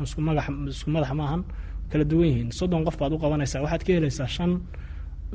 isku 0.73 0.90
maahan 1.20 1.42
kala 1.90 2.04
duwan 2.11 2.26
yihiin. 2.30 2.49
Soddon 2.58 2.82
qof 2.87 2.96
baad 3.00 3.12
u 3.14 3.18
qabanaysaa 3.25 3.61
waxaad 3.64 3.82
ka 3.87 3.90
helaysaa 3.96 4.28
shan 4.37 4.52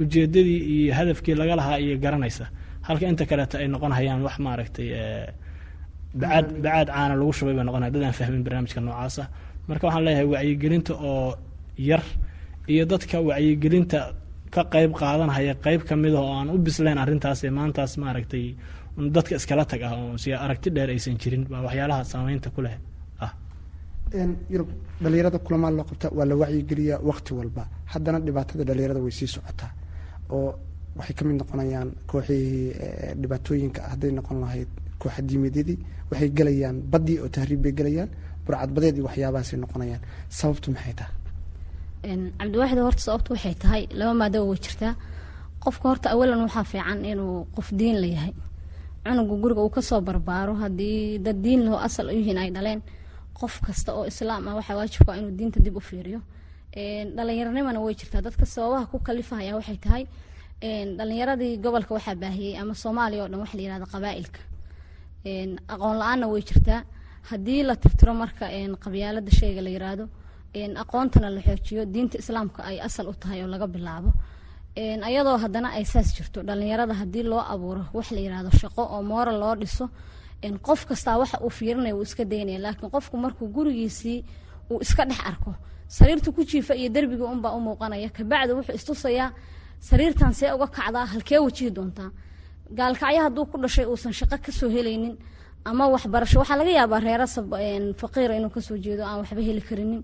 ujeedadii 0.02 0.60
iyo 0.76 0.94
hadafkii 0.98 1.36
laga 1.42 1.56
lahaa 1.60 1.78
iyo 1.84 1.96
garanaysa 2.04 2.46
halka 2.88 3.06
inta 3.12 3.26
kaleeta 3.30 3.56
ay 3.62 3.68
noqon 3.74 3.92
hayaan 3.98 4.22
wax 4.28 4.36
maaragtay 4.46 4.88
bacaad 6.22 6.48
bacaad 6.64 6.88
caana 6.96 7.14
lagu 7.20 7.32
shubay 7.38 7.54
bay 7.58 7.64
noqon 7.68 7.82
dad 7.94 8.04
aan 8.08 8.14
fahmin 8.20 8.44
barnaamijka 8.46 8.80
noocaasa. 8.86 9.24
Marka 9.68 9.84
waxaan 9.88 10.04
leeyahay 10.08 10.28
wacyigelinta 10.34 10.94
oo 11.10 11.36
yar 11.90 12.04
iyo 12.74 12.84
dadka 12.92 13.18
wacyigelinta 13.30 14.00
ka 14.54 14.62
qeyb 14.74 14.92
qaadanhaya 15.02 15.54
qeyb 15.66 15.82
ka 15.90 15.96
mid 16.04 16.14
ah 16.20 16.24
oo 16.28 16.34
aan 16.40 16.50
u 16.54 16.58
bisleen 16.66 16.98
arrintaas 17.04 17.40
ee 17.48 17.52
maantaas 17.60 17.92
maaragtay 18.04 18.46
dadka 19.16 19.34
iskala 19.40 19.64
tag 19.72 19.82
ah 19.88 19.94
oo 20.02 20.18
si 20.22 20.30
aragti 20.46 20.70
dheer 20.76 20.90
aysan 20.96 21.16
jirin 21.22 21.44
baa 21.52 21.62
waxyaalaha 21.68 22.04
saameynta 22.12 22.50
ku 22.56 22.60
leh 22.66 22.76
ah. 23.26 23.32
Yurub 24.54 24.70
dhalinyarada 25.04 25.40
kulamaa 25.46 25.72
loo 25.78 25.86
qabta 25.90 26.08
waa 26.18 26.26
la 26.30 26.36
wacyigeliyaa 26.42 27.00
wakti 27.10 27.32
walba. 27.40 27.64
Haddana 27.94 28.18
dhibaatada 28.26 28.64
dhalinyarada 28.70 29.00
way 29.06 29.14
sii 29.20 29.28
socotaa 29.36 29.72
oo 30.36 30.50
waxay 30.98 31.16
ka 31.18 31.24
mid 31.28 31.36
noqonayaan 31.42 31.90
kooxihii 32.10 32.66
dhibaatooyinka 33.22 33.82
hadday 33.92 34.12
noqon 34.18 34.38
lahayd 34.44 34.70
kooxadiimeedyadii 35.02 35.78
waxay 36.12 36.30
gelayaan 36.38 36.78
baddii 36.94 37.18
oo 37.24 37.30
tahriib 37.36 37.62
bay 37.66 37.74
gelayaan 37.80 38.10
burcadbadeed 38.46 38.96
iyo 38.98 39.04
waxyaabahaasay 39.10 39.58
noqonayaan. 39.64 40.02
Sababtu 40.40 40.68
maxay 40.76 40.94
tahay 41.00 41.14
cabdiwaaxid 42.04 42.80
horta 42.88 43.02
sababtu 43.08 43.30
waxay 43.34 43.56
tahay 43.64 43.84
laba 44.00 44.14
maadaba 44.22 44.46
way 44.52 44.60
jirtaa 44.66 44.94
qofka 45.64 45.86
horta 45.90 46.08
awalan 46.14 46.42
waxaa 46.46 46.64
fiican 46.72 47.00
inuu 47.12 47.46
qof 47.56 47.68
diin 47.80 47.98
la 48.02 48.08
yahay. 48.16 48.34
Cunuga 49.06 49.36
guriga 49.42 49.62
uu 49.66 49.70
ka 49.76 49.82
soo 49.82 50.02
barbaaro 50.02 50.54
haddii 50.64 51.20
dad 51.26 51.38
diin 51.46 51.62
laho 51.66 51.78
asal 51.88 52.06
u 52.12 52.14
yihiin 52.20 52.38
ay 52.38 52.50
dhaleen 52.56 52.82
qof 53.40 53.54
kasta 53.66 53.94
oo 53.98 54.06
islaam 54.12 54.48
ah 54.48 54.56
waxaa 54.60 54.76
waajibka 54.80 55.12
inuu 55.20 55.32
diinta 55.38 55.60
dib 55.66 55.76
u 55.78 55.80
fiiriyo. 55.90 56.20
Dhalinyaranimana 57.16 57.80
way 57.86 57.94
jirtaa. 58.00 58.22
Dadka 58.28 58.46
sababaha 58.46 58.86
ku 58.92 58.98
kalifahaya 59.08 59.54
waxay 59.60 59.78
tahay 59.86 60.04
dhalinyaradii 60.98 61.58
gobolka 61.64 61.92
waxaa 61.98 62.16
baahiyey 62.16 62.58
ama 62.62 62.74
soomaaliya 62.84 63.22
oo 63.24 63.30
dhan 63.32 63.40
waxa 63.44 63.58
la 63.58 63.64
yihahda 63.64 63.86
qabaailka. 63.94 64.40
Aqoon 65.74 65.98
la'aanna 66.02 66.26
way 66.34 66.42
jirtaa. 66.50 66.82
Haddii 67.30 67.62
la 67.70 67.76
tirtiro 67.76 68.14
marka 68.14 68.46
qabyaalada 68.84 69.32
sheyga 69.40 69.62
la 69.62 69.70
yiraahdo 69.76 70.06
aqoontana 70.54 71.30
la 71.30 71.42
xoojiyo 71.42 71.86
diinta 71.86 72.18
islaamka 72.18 72.64
ay 72.64 72.80
asal 72.82 73.08
u 73.08 73.14
tahay 73.14 73.42
oo 73.44 73.48
laga 73.48 73.68
bilaabo. 73.68 74.12
Ayadoo 74.78 75.38
haddana 75.38 75.70
ay 75.78 75.86
saas 75.86 76.14
jirto 76.16 76.44
dhalinyarada 76.44 76.94
haddii 76.94 77.24
loo 77.24 77.40
abuuro 77.54 77.84
wax 77.94 78.12
la 78.12 78.20
yiraahdo 78.20 78.52
shaqo 78.62 78.82
oo 78.84 79.02
moora 79.04 79.32
loo 79.32 79.56
dhiso 79.56 79.90
qof 80.68 80.86
kastaa 80.86 81.18
waxa 81.22 81.38
uu 81.44 81.50
fiirinaya 81.50 81.96
wuu 81.96 82.04
iska 82.04 82.26
daynaya 82.26 82.60
laakiin 82.60 82.90
qofku 82.92 83.18
markuu 83.18 83.48
gurigiisii 83.56 84.26
uu 84.72 84.80
iska 84.82 85.06
dhex 85.06 85.20
arko 85.30 85.54
sariirta 85.88 86.32
ku 86.32 86.42
jiifa 86.44 86.74
iyo 86.76 86.90
derbiga 86.90 87.26
unbaa 87.26 87.52
u 87.58 87.60
muuqanaya 87.60 88.10
kabacdi 88.10 88.52
wuxuu 88.54 88.76
istusayaa 88.76 89.32
sariirtan 89.80 90.34
see 90.34 90.52
uga 90.56 90.68
kacdaa 90.68 91.06
halkee 91.06 91.38
wajihi 91.46 91.72
doontaa. 91.72 92.12
Gaalkacyo 92.78 93.22
hadduu 93.26 93.46
ku 93.52 93.58
dhashay 93.62 93.86
uusan 93.86 94.14
shaqo 94.14 94.38
ka 94.46 94.52
soo 94.52 94.70
helaynin 94.70 95.16
ama 95.66 95.88
waxbarasho 95.94 96.40
waxaa 96.40 96.58
laga 96.58 96.72
yaabaa 96.80 97.00
reera 97.00 97.28
faqiira 98.02 98.34
inuu 98.40 98.50
ka 98.56 98.62
soo 98.62 98.78
jeedo 98.78 99.04
aan 99.06 99.18
waxba 99.22 99.42
heli 99.42 99.62
karinin 99.62 100.04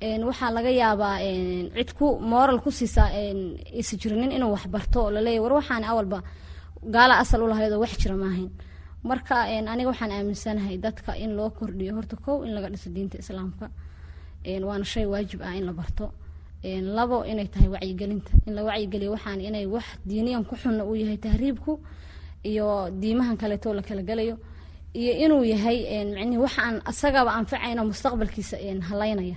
waxaa 0.00 0.50
laga 0.52 0.70
yaabaa 0.70 1.18
cid 1.74 1.90
ku 1.98 2.18
moral 2.20 2.60
ku 2.60 2.70
siisaa 2.70 3.10
isa 3.80 3.96
inuu 4.32 4.52
waxbarto 4.56 4.98
oo 5.04 5.10
laleeyahy 5.10 5.40
war 5.44 5.52
waxaan 5.60 5.84
awalba 5.84 6.22
gaala 6.94 7.18
asal 7.22 7.42
u 7.42 7.46
wax 7.80 7.96
jira 7.98 8.16
maahayn 8.16 8.50
marka 9.02 9.34
aniga 9.72 9.88
waxaan 9.92 10.12
aaminsanahay 10.12 10.76
dadka 10.78 11.16
in 11.16 11.30
loo 11.36 11.50
kordhiyo 11.50 11.94
horta 11.96 12.16
kow 12.16 12.44
in 12.44 12.52
laga 12.54 12.68
dhiso 12.68 12.90
diinta 12.90 13.18
islaamka. 13.18 13.70
Waana 14.68 14.84
shay 14.84 15.06
waajib 15.06 15.40
ah 15.42 15.54
in 15.58 15.64
la 15.66 15.72
barto. 15.72 16.12
Labo 16.96 17.24
inay 17.24 17.48
tahay 17.48 17.68
wacyigelinta. 17.68 18.30
In 18.46 18.54
la 18.54 18.62
wacyigeliyo 18.68 19.10
waxaan 19.16 19.40
inay 19.40 19.66
wax 19.66 19.84
diiniyan 20.08 20.44
ku 20.44 20.54
xunna 20.56 20.84
uu 20.84 20.94
yahay 20.94 21.16
tahriibku 21.18 21.80
iyo 22.44 22.90
diimahan 23.00 23.36
kaleeto 23.36 23.72
la 23.74 23.82
kala 23.82 24.02
gelayo 24.02 24.36
iyo 24.94 25.12
inuu 25.24 25.44
yahay 25.44 25.78
micnihi 26.14 26.38
waxaan 26.46 26.74
asagaba 26.90 27.30
anfacayno 27.40 27.82
mustaqbalkiisa 27.90 28.56
halaynaya 28.88 29.36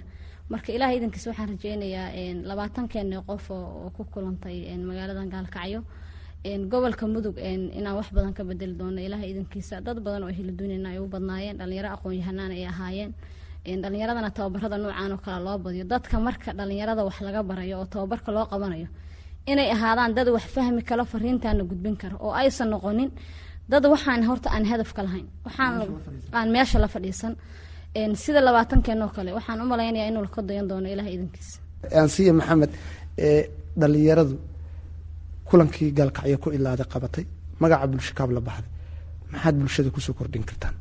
marka 0.51 0.69
ilaah 0.75 0.91
idankiisa 0.97 1.29
waxaan 1.31 1.49
rajeynayaa 1.53 2.09
labaatankeena 2.49 3.21
qof 3.29 3.45
oo 3.51 3.89
ku 3.95 4.03
kulantay 4.13 4.57
magaaladan 4.89 5.29
gaalkacyo. 5.33 5.81
Gobolka 6.71 7.05
mudug 7.07 7.35
inaan 7.37 7.95
wax 7.99 8.07
badan 8.15 8.33
ka 8.33 8.43
bedeli 8.43 8.73
doono 8.79 8.99
ilaah 9.07 9.21
idankiisa 9.31 9.81
dad 9.85 9.97
badan 10.05 10.23
oo 10.23 10.31
duunina 10.59 10.89
ay 10.89 10.99
u 10.99 11.07
badnaayeen 11.13 11.57
dhalinyaro 11.59 11.89
aqoon 11.95 12.15
yahanaan 12.19 12.51
ay 12.51 12.65
ahaayeen. 12.65 13.11
Dhalinyaradana 13.83 14.29
tababarada 14.31 14.77
noocaan 14.77 15.11
oo 15.11 15.17
kale 15.25 15.43
loo 15.45 15.57
badiyo. 15.57 15.83
Dadka 15.93 16.19
marka 16.19 16.49
dhalinyarada 16.57 17.03
wax 17.07 17.17
laga 17.21 17.41
barayo 17.43 17.75
oo 17.79 17.85
tababarka 17.85 18.31
loo 18.31 18.45
qabanayo 18.51 18.87
inay 19.51 19.69
ahaadaan 19.75 20.13
dad 20.17 20.27
wax 20.35 20.45
fahmi 20.55 20.81
kalo 20.89 21.03
fariintaana 21.05 21.63
gudbin 21.69 21.95
karo 22.01 22.17
oo 22.25 22.31
aysan 22.41 22.69
noqonin 22.73 23.11
dad 23.71 23.85
waxaan 23.93 24.23
horta 24.29 24.49
aan 24.55 24.65
hadafka 24.71 25.01
lahayn. 25.03 25.27
Waxaan 25.45 25.73
aan 26.37 26.49
meesha 26.55 26.79
la 26.79 26.87
fadhiisan 26.87 27.33
sida 27.95 28.39
labaatankeenoo 28.41 29.09
kale 29.15 29.31
waxaan 29.37 29.61
u 29.61 29.65
malaynayaa 29.65 30.07
inuu 30.11 30.23
laka 30.27 30.41
dayan 30.41 30.67
doono 30.69 30.87
ilaah 30.93 31.07
idankiisa 31.15 31.59
ansiya 32.01 32.33
maxamed 32.39 32.71
dhalinyaradu 33.79 34.35
kulankii 35.49 35.91
gaalkacyo 35.97 36.37
ku 36.43 36.49
ilaaday 36.57 36.85
qabatay 36.93 37.25
magaca 37.61 37.87
bulshakaab 37.91 38.31
la 38.31 38.41
baxday. 38.47 38.69
Maxaad 39.31 39.55
bulshada 39.61 39.89
ku 39.95 39.99
soo 40.05 40.13
kordhin 40.19 40.43
kartaan? 40.49 40.75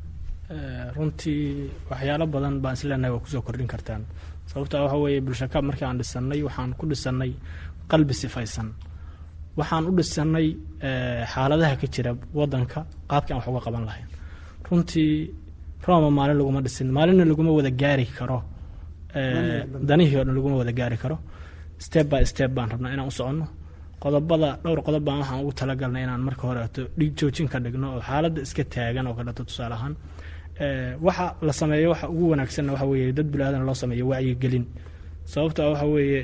Runtii 0.95 1.69
waxyaalo 1.89 2.25
badan 2.33 2.55
baan 2.63 2.73
isleenahay 2.77 3.11
waa 3.15 3.19
ku 3.25 3.29
soo 3.33 3.41
kordhin 3.47 3.67
kartaan. 3.73 4.01
Sababta 4.49 4.81
waxa 4.83 4.97
weeye 5.03 5.21
bulshakaab 5.27 5.63
markii 5.69 5.85
aan 5.87 5.97
dhisanay 6.01 6.39
waxaan 6.47 6.71
ku 6.79 6.83
dhisanay 6.91 7.31
qalbi 7.91 8.13
sifaysan. 8.21 8.67
Waxaan 9.59 9.83
u 9.89 9.91
dhisanay 9.97 10.47
xaaladaha 11.33 11.75
ka 11.81 11.87
jira 11.93 12.11
wadanka 12.39 12.79
qaabkii 13.09 13.33
aan 13.33 13.39
wax 13.41 13.47
uga 13.51 13.61
qaban 13.65 13.83
lahayn. 13.89 14.07
Runtii 14.67 15.13
roma 15.87 16.09
maalin 16.17 16.37
laguma 16.39 16.61
dhisin. 16.65 16.87
Maalinna 16.97 17.25
laguma 17.31 17.51
wada 17.57 17.71
gaari 17.81 18.05
karo. 18.17 18.39
Danihii 19.89 20.17
o 20.21 20.23
dhan 20.25 20.35
laguma 20.37 20.55
wada 20.61 20.71
gaari 20.79 20.97
karo. 21.03 21.17
Step 21.85 22.05
by 22.11 22.23
step 22.31 22.51
baan 22.55 22.69
rabnaa 22.73 22.93
inaan 22.95 23.07
u 23.07 23.11
soconno. 23.19 23.45
Qodobada 24.03 24.49
dhowr 24.63 24.79
qodob 24.87 25.03
baan 25.07 25.17
waxaan 25.21 25.39
ugu 25.43 25.51
talagalnay 25.59 26.03
inaan 26.05 26.21
marka 26.27 26.43
horeeto 26.49 26.81
dhig 26.99 27.11
joojin 27.17 27.47
ka 27.51 27.57
dhigno 27.63 27.87
oo 27.95 28.01
xaaladda 28.07 28.39
iska 28.45 28.63
taagan 28.73 29.07
oo 29.09 29.13
kaleeto 29.17 29.43
tusaale 29.49 29.75
ahaan. 29.77 29.93
Waxa 31.05 31.25
la 31.47 31.53
sameeyo 31.59 31.89
waxa 31.93 32.07
ugu 32.13 32.25
wanaagsanna 32.31 32.71
waxa 32.75 32.85
weeye 32.91 33.11
dad 33.17 33.27
bilaadan 33.33 33.63
loo 33.67 33.73
sameeyo 33.81 34.05
wacyigelin. 34.11 34.65
Sababta 35.31 35.61
waxa 35.71 35.85
weeye 35.95 36.21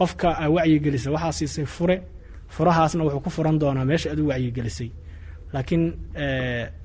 qofka 0.00 0.28
aa 0.42 0.48
wacyigelisa 0.56 1.08
waxaa 1.14 1.32
siisay 1.38 1.66
fure. 1.76 1.96
Furahaasna 2.54 3.02
wuxuu 3.06 3.20
ku 3.24 3.30
furan 3.36 3.56
doonaa 3.62 3.84
meesha 3.90 4.08
aad 4.12 4.20
u 4.22 4.26
wacyigelisay 4.30 4.88
laakiin 5.54 5.82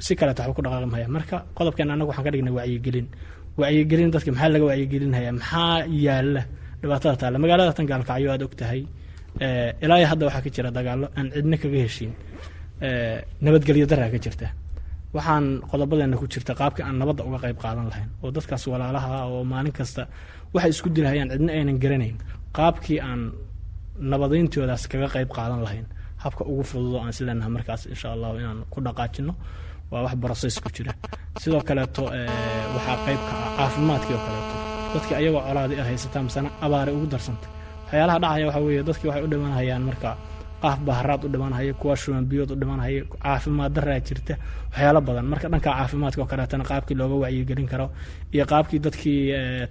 si 0.05 0.11
kaleeta 0.19 0.41
waxba 0.43 0.55
ku 0.57 0.61
dhaqaaqi 0.65 0.87
mahaya 0.93 1.07
marka 1.17 1.37
qodobkeena 1.57 1.91
annaga 1.93 2.09
waxaan 2.11 2.25
ka 2.27 2.31
dhignay 2.33 2.53
wacyigelin. 2.59 3.07
Wacyigelin 3.61 4.09
dadka 4.13 4.29
maxaa 4.35 4.49
laga 4.55 4.65
wacyigelinhayaa 4.71 5.33
maxaa 5.39 5.75
yaalla 6.05 6.41
dhibaatada 6.81 7.15
taale 7.21 7.37
magaalada 7.43 7.73
tan 7.77 7.85
gaalkacyo 7.91 8.27
aad 8.33 8.41
og 8.47 8.53
tahay 8.61 8.81
ilaa 9.83 10.05
hadda 10.11 10.23
waxaa 10.27 10.43
ka 10.45 10.49
jira 10.55 10.69
dagaalo 10.77 11.05
aan 11.17 11.27
cidna 11.35 11.57
kaga 11.61 11.77
heshiin. 11.85 12.11
Nabadgelyo 13.45 13.85
daraa 13.91 14.09
ka 14.13 14.17
jirta. 14.25 14.47
Waxaan 15.15 15.45
qodobadeena 15.71 16.15
ku 16.21 16.25
jirta 16.33 16.53
qaabka 16.59 16.81
aan 16.87 16.95
nabadda 17.01 17.21
uga 17.27 17.37
qayb 17.43 17.57
qaadan 17.63 17.85
lahayn 17.91 18.09
oo 18.23 18.29
dadkaas 18.35 18.63
walaalaha 18.71 19.09
oo 19.33 19.43
maalin 19.51 19.73
kasta 19.79 20.01
waxay 20.53 20.71
isku 20.75 20.87
dilahayaan 20.95 21.29
cidna 21.33 21.51
aynan 21.57 21.77
garanayn. 21.83 22.15
Qaabkii 22.57 22.99
aan 23.07 23.21
nabadayntoodaas 24.11 24.83
kaga 24.91 25.07
qayb 25.15 25.29
qaadan 25.37 25.61
lahayn 25.65 25.85
habka 26.23 26.43
ugu 26.51 26.63
fududo 26.69 26.97
aan 27.01 27.09
isleenaha 27.13 27.49
markaas 27.55 27.81
insha 27.93 28.07
allahu 28.15 28.35
inaan 28.41 28.59
ku 28.71 28.77
dhaqaajino 28.85 29.33
waa 29.91 30.01
wax 30.05 30.15
broses 30.21 30.55
ku 30.63 30.69
jira. 30.75 30.93
Sidoo 31.41 31.61
kaleeto 31.67 32.03
waxaa 32.75 32.97
qeybka 33.05 33.33
ah 33.43 33.51
caafimaadkii 33.57 34.15
oo 34.17 34.23
kaleeto. 34.27 34.55
Dadkii 34.93 35.15
ayagoo 35.19 35.41
colaadi 35.47 35.75
a 35.81 35.83
haysataa 35.89 36.23
misena 36.27 36.49
abaaray 36.65 36.93
ugu 36.97 37.07
darsantay. 37.13 37.49
Waxyaalaha 37.85 38.19
dhacaya 38.23 38.45
waxa 38.47 38.59
weeye 38.65 38.83
dadkii 38.89 39.07
waxay 39.09 39.23
u 39.25 39.29
dhimanhayaan 39.31 39.83
marka 39.89 40.09
qaaf 40.61 40.79
baharaad 40.87 41.21
u 41.25 41.29
dhimanhaya 41.33 41.73
kuwa 41.81 41.95
shubanbiyood 42.01 42.51
u 42.51 42.55
dhimanhaya 42.61 43.01
caafimaad 43.23 43.71
daraa 43.75 43.99
jirta 44.07 44.33
waxyaalo 44.71 45.01
badan. 45.07 45.25
Marka 45.31 45.47
dhanka 45.51 45.69
caafimaadka 45.77 46.21
oo 46.21 46.27
kaleetana 46.31 46.63
qaabkii 46.69 46.95
looga 46.99 47.15
wacyigelin 47.23 47.67
karo 47.71 47.85
iyo 48.33 48.45
qaabkii 48.51 48.79
dadkii 48.85 49.21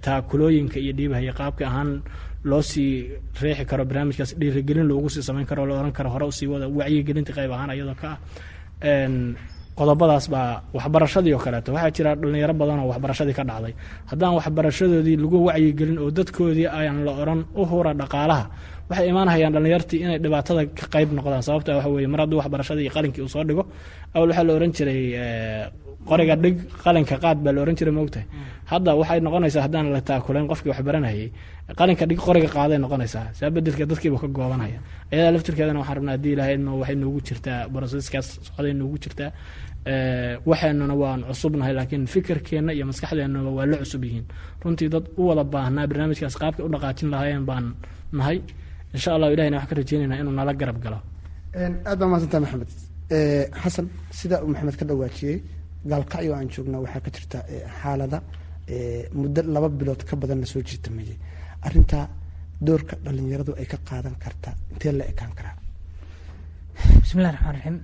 taakulooyinka 0.05 0.77
iyo 0.83 0.93
dhiibahaya 0.97 1.33
qaabkii 1.39 1.65
ahaan 1.71 1.91
loo 2.43 2.61
sii 2.61 2.91
reexi 3.41 3.65
karo 3.65 3.83
barnaamijkaas 3.85 4.31
dhiirigelin 4.39 4.87
loogu 4.87 5.09
sii 5.09 5.23
samayn 5.23 5.45
karo 5.45 5.65
la 5.65 5.73
oran 5.79 5.91
karo 5.91 6.09
hore 6.09 6.25
u 6.25 6.31
sii 6.31 6.47
wada 6.47 6.67
wacyigelinta 6.67 7.31
qayb 7.37 7.51
ahaan 7.51 7.71
iyadoo 7.75 7.95
ka 8.01 8.09
ah. 8.11 8.17
Qodobadaas 9.79 10.27
baa 10.29 10.61
waxbarashadii 10.75 11.33
oo 11.33 11.39
kaleeto. 11.39 11.71
Waxaa 11.73 11.91
jira 11.95 12.15
dhalinyaro 12.15 12.53
badan 12.53 12.79
oo 12.83 12.87
waxbarashadii 12.91 13.33
ka 13.39 13.43
dhacday. 13.47 13.73
Haddaan 14.11 14.33
waxbarashadoodii 14.35 15.17
lagu 15.23 15.37
wacyigelin 15.47 15.97
oo 16.03 16.11
dadkoodii 16.11 16.67
aan 16.67 17.05
la 17.05 17.11
oran 17.21 17.41
u 17.55 17.63
hura 17.65 17.93
dhaqaalaha 17.93 18.43
waxay 18.89 19.07
imaanhayaan 19.11 19.53
dhalinyartii 19.55 19.99
inay 20.05 20.19
dhibaatada 20.23 20.61
ka 20.79 20.85
qayb 20.93 21.09
noqdaan. 21.17 21.41
Sababta 21.47 21.71
waxa 21.77 21.89
weye 21.95 22.07
mar 22.13 22.19
hadduu 22.23 22.37
waxbarashadii 22.41 22.83
iyo 22.87 22.93
qalinkii 22.97 23.21
uu 23.25 23.31
soo 23.35 23.43
dhigo 23.49 23.63
awal 24.15 24.29
waxaa 24.31 24.45
la 24.47 24.53
oran 24.57 24.71
jiray 24.77 25.01
qoriga 26.09 26.35
dhig 26.43 26.57
qalinka 26.83 27.15
qaad 27.23 27.37
baa 27.43 27.53
la 27.55 27.59
oran 27.63 27.75
jiray 27.79 27.93
moogtahay 27.99 28.25
hadda 28.71 28.91
waxay 28.99 29.19
noqonaysaa 29.25 29.63
haddaan 29.65 29.85
la 29.95 30.01
taakulayn 30.09 30.47
qofkii 30.51 30.69
wax 30.71 30.79
baranayay 30.87 31.27
qalinka 31.79 32.03
dhig 32.09 32.19
qoriga 32.27 32.49
qaaday 32.55 32.77
noqonaysaa. 32.85 33.25
Saa 33.37 33.49
bedelka 33.55 33.83
dadkiiba 33.91 34.17
ka 34.23 34.27
goobanaya. 34.37 34.79
Ayadaa 35.11 35.31
laftirkeedana 35.35 35.79
waxaan 35.81 35.97
rabnaa 35.99 36.13
haddii 36.17 36.33
ilahaydma 36.35 36.71
waxay 36.81 36.95
noogu 37.03 37.19
jirtaa 37.27 37.59
broseskaas 37.73 38.27
socday 38.47 38.73
noogu 38.81 38.97
jirtaa. 39.03 39.29
Waxeenuna 40.49 40.95
waan 41.01 41.21
cusubnahay 41.29 41.73
laakiin 41.79 42.03
fikirkeenna 42.13 42.71
iyo 42.77 42.85
maskaxdeennuba 42.89 43.49
waa 43.57 43.65
la 43.71 43.77
cusub 43.81 44.03
yihiin. 44.03 44.25
Runtii 44.63 44.89
dad 44.93 45.05
u 45.19 45.21
wada 45.29 45.43
baahnaa 45.53 45.85
barnaamijkaas 45.89 46.35
qaabkay 46.41 46.63
u 46.67 46.69
dhaqaajin 46.73 47.09
lahaayeen 47.13 47.45
baan 47.49 47.65
nahay 48.17 48.37
insha 48.95 49.09
allahu 49.15 49.31
ilahina 49.35 49.55
waxaan 49.57 49.69
ka 49.71 49.75
rajeynayna 49.79 50.15
inuu 50.21 50.33
nala 50.39 50.53
garab 50.61 50.77
galo. 50.85 50.99
Aad 51.89 51.97
baa 51.99 52.07
mahadsantaa 52.11 52.41
maxamed. 52.45 52.69
Xasan 53.61 53.85
sida 54.19 54.35
uu 54.43 54.49
maxamed 54.53 54.75
ka 54.79 54.85
dhawaajiyey 54.89 55.35
gaalkacyo 55.91 56.31
aan 56.37 56.47
joogna 56.53 56.77
waxaa 56.83 57.01
ka 57.05 57.09
jirta 57.15 57.37
xaalada 57.81 58.17
muddo 59.21 59.41
laba 59.55 59.67
bilood 59.79 60.01
ka 60.09 60.13
badanna 60.21 60.45
soo 60.51 60.61
jiitamayay 60.69 61.17
arintaa 61.67 62.05
doorka 62.67 62.93
dhalinyaradu 63.05 63.51
ay 63.61 63.65
ka 63.71 63.77
qaadan 63.89 64.15
karta 64.23 64.49
intee 64.71 64.91
la 64.99 65.03
ekaan 65.11 65.31
karaa? 65.37 65.55
Bismillahi 67.03 67.33
raxmaan 67.35 67.55
raxiim 67.57 67.77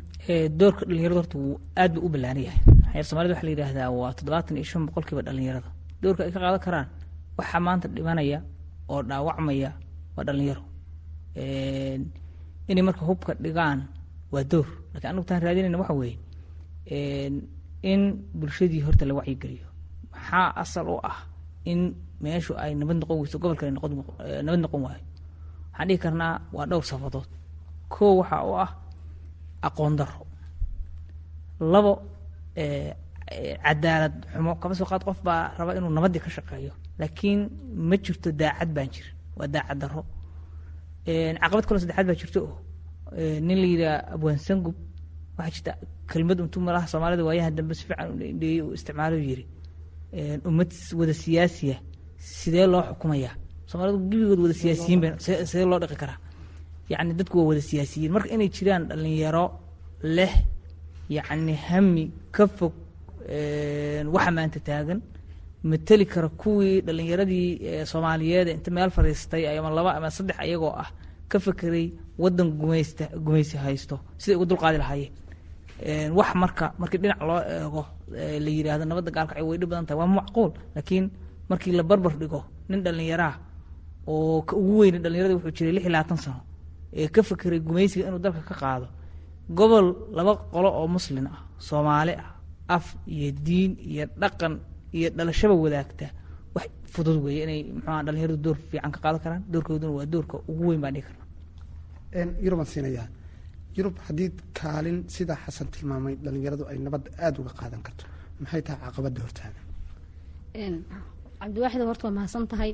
doorka 0.60 0.82
dhalinyaradu 0.90 1.18
horta 1.22 1.36
wuu 1.44 1.56
aad 1.82 1.92
buu 1.96 2.06
u 2.08 2.10
ballaaran 2.14 2.44
yahay. 2.48 2.60
Maxaa 2.86 3.04
somalida 3.10 3.34
waxa 3.34 3.46
la 3.48 3.52
yidhaahdaa 3.54 3.90
waa 4.00 4.12
toddobaatan 4.18 4.56
iyo 4.60 4.66
shan 4.72 4.82
boqolkiiba 4.88 5.22
dhalinyarada 5.28 5.70
doorka 6.04 6.22
ay 6.28 6.32
ka 6.36 6.40
qaadan 6.44 6.62
karaan 6.66 6.88
waxaa 7.40 7.62
maanta 7.68 7.88
dhimanaya 7.96 8.40
oo 8.94 9.02
dhaawacmaya 9.10 9.70
waa 10.16 10.24
dhalinyaro 10.28 10.64
inay 12.70 12.84
marka 12.88 13.04
hubka 13.10 13.32
dhigaan 13.44 13.80
waa 14.34 14.44
door 14.52 14.68
lakiin 14.94 15.10
anagu 15.12 15.26
taan 15.30 15.42
raadinayna 15.46 15.78
waxa 15.82 15.94
weeye 16.02 16.18
in 17.92 18.02
bulshadii 18.40 18.82
horta 18.86 19.06
la 19.06 19.14
wacyigeliyo 19.20 19.68
maxaa 20.14 20.48
asal 20.62 20.88
u 20.96 20.98
ah 21.12 21.18
in 21.72 21.80
meeshu 22.24 22.54
ay 22.64 22.72
nabad 22.80 22.98
noqon 23.02 23.18
weyso 23.22 23.38
gobolka 23.42 23.66
nabad 23.72 24.60
noqon 24.64 24.82
waayo? 24.86 25.04
Waxaan 25.72 25.88
dhihi 25.88 26.00
karnaa 26.04 26.34
waa 26.56 26.66
dhowr 26.70 26.86
safadood. 26.92 27.30
Koo 27.94 28.14
waxaa 28.22 28.42
u 28.50 28.52
ah 28.66 28.72
aqoon 29.68 29.94
daro 30.00 30.22
labo 31.74 31.94
cadaalad 33.66 34.16
xumo. 34.34 34.52
Kama 34.62 34.74
soo 34.80 34.86
qaad 34.92 35.04
qof 35.08 35.20
baa 35.28 35.42
raba 35.58 35.72
inuu 35.78 35.90
nabaddii 35.98 36.22
ka 36.26 36.30
shaqeeyo 36.36 36.74
laakiin 37.00 37.40
ma 37.90 37.96
jirto 38.04 38.30
daacad 38.42 38.70
baan 38.76 38.90
jirin. 38.94 39.16
Waa 39.38 39.48
daacad 39.54 39.78
daro 39.82 40.02
caqabad 41.06 41.66
kaloo 41.68 41.80
saddexaad 41.84 42.08
baa 42.10 42.16
jirto. 42.22 42.40
Oo 42.46 42.58
nin 43.48 43.58
la 43.64 43.68
yidhaha 43.74 43.98
abwaan 44.16 44.38
sangub 44.48 44.76
waxaa 45.38 45.52
jirta 45.56 45.72
kelmad 46.12 46.40
untuu 46.44 46.62
malaha 46.68 46.88
soomaalida 46.92 47.24
waayaha 47.28 47.52
dambe 47.58 47.74
si 47.78 47.84
fiican 47.88 48.08
udheeyey 48.14 48.62
uu 48.66 48.74
isticmaalo 48.78 49.18
yiri. 49.30 49.46
Ummad 50.50 50.70
wada 51.00 51.14
siyaasiya 51.14 51.76
sidee 52.18 52.66
loo 52.74 52.82
xukumayaa? 52.90 53.34
Soomaalidu 53.70 53.98
gebigood 54.10 54.40
wada 54.46 54.54
siyaasiyiin 54.62 55.00
ba 55.04 55.10
sidee 55.50 55.66
loo 55.72 55.80
dhaqi 55.84 55.96
karaa? 56.04 56.18
Yacni 56.92 57.14
dadku 57.20 57.36
waa 57.40 57.48
wada 57.52 57.62
siyaasiyiin. 57.70 58.12
Marka 58.16 58.30
inay 58.36 58.50
jiraan 58.56 58.84
dhalinyaro 58.90 59.46
leh 60.18 60.34
yacni 61.18 61.54
hami 61.68 62.04
ka 62.36 62.44
fog 62.58 62.74
waxa 64.16 64.32
maanta 64.38 64.60
taagan 64.68 65.00
mateli 65.70 66.06
kara 66.14 66.30
kuwii 66.42 66.82
dhalinyaradii 66.86 67.50
soomaaliyeed 67.92 68.48
inta 68.56 68.70
meel 68.76 68.90
fadhiistay 68.96 69.44
ama 69.60 69.70
laba 69.78 69.92
ama 69.98 70.10
saddex 70.18 70.38
ayagoo 70.46 70.74
ah 70.84 70.90
ka 71.32 71.38
fekeray 71.46 71.88
wadan 72.24 72.50
gumaysi 73.26 73.58
haysto 73.66 73.96
siday 74.22 74.36
uga 74.38 74.46
dulqaadi 74.50 74.78
lahaayeen. 74.84 75.14
Wax 76.18 76.30
marka 76.42 76.66
markii 76.80 77.00
dhinac 77.04 77.22
loo 77.30 77.40
eego 77.56 77.82
la 78.46 78.50
yidhaahdo 78.58 78.86
nabadda 78.90 79.12
gaalkacyo 79.16 79.46
way 79.50 79.58
dhib 79.60 79.70
badan 79.70 79.86
tahay 79.88 80.00
waa 80.02 80.08
macquul. 80.20 80.52
Laakiin 80.76 81.06
markii 81.50 81.72
la 81.80 81.84
barbar 81.90 82.14
dhigo 82.22 82.42
nin 82.70 82.80
dhallinyaraa 82.86 83.34
oo 84.08 84.38
ugu 84.60 84.78
weyna 84.80 85.00
dhallinyarada 85.04 85.36
wuxuu 85.36 85.52
jiray 85.58 85.74
lix 85.78 85.86
iyo 85.86 86.18
sano 86.26 86.42
ee 86.94 87.08
ka 87.08 87.22
fekeray 87.24 87.60
gumaysiga 87.60 88.08
inuu 88.08 88.20
dalka 88.26 88.42
ka 88.50 88.56
qaado 88.62 88.88
gobol 89.58 89.88
laba 90.18 90.34
qolo 90.54 90.70
oo 90.80 90.88
muslin 90.88 91.28
ah 91.28 91.40
soomaali 91.68 92.14
ah 92.24 92.30
af 92.76 92.86
iyo 93.08 93.32
diin 93.46 93.72
iyo 93.92 94.06
dhaqan 94.22 94.54
iyo 94.98 95.08
dhalashaba 95.18 95.56
wadaagta 95.66 96.06
wax 96.56 96.68
fudud 96.94 97.18
weeye. 97.26 97.42
Inay 97.46 97.60
muxuaa 97.76 98.02
dhalinyaradu 98.06 98.38
door 98.46 98.58
fiican 98.70 98.92
ka 98.96 99.00
qaadan 99.04 99.22
karaan 99.26 99.42
doorkooduna 99.52 99.92
waa 99.98 100.06
doorka 100.14 100.36
ugu 100.52 100.64
weyn 100.70 100.82
baan 100.84 100.94
dhihi 100.96 101.04
karnaa 101.08 101.26
yurubaan 102.46 102.70
siinayaa 102.74 103.08
yurub 103.78 103.96
haddii 104.08 104.30
kaalin 104.60 104.98
sidaa 105.16 105.38
xasan 105.46 105.68
tilmaamay 105.74 106.14
dhalinyaradu 106.26 106.64
ay 106.72 106.78
nabadda 106.86 107.10
aada 107.26 107.38
uga 107.42 107.54
qaadan 107.60 107.82
karto 107.86 108.04
maxay 108.42 108.62
tahay 108.68 108.80
caqabadda 108.86 109.20
hortaagan 109.26 109.64
cabdiwaaxid 111.40 111.82
horta 111.90 112.04
waa 112.08 112.16
mahadsan 112.18 112.46
tahay. 112.52 112.72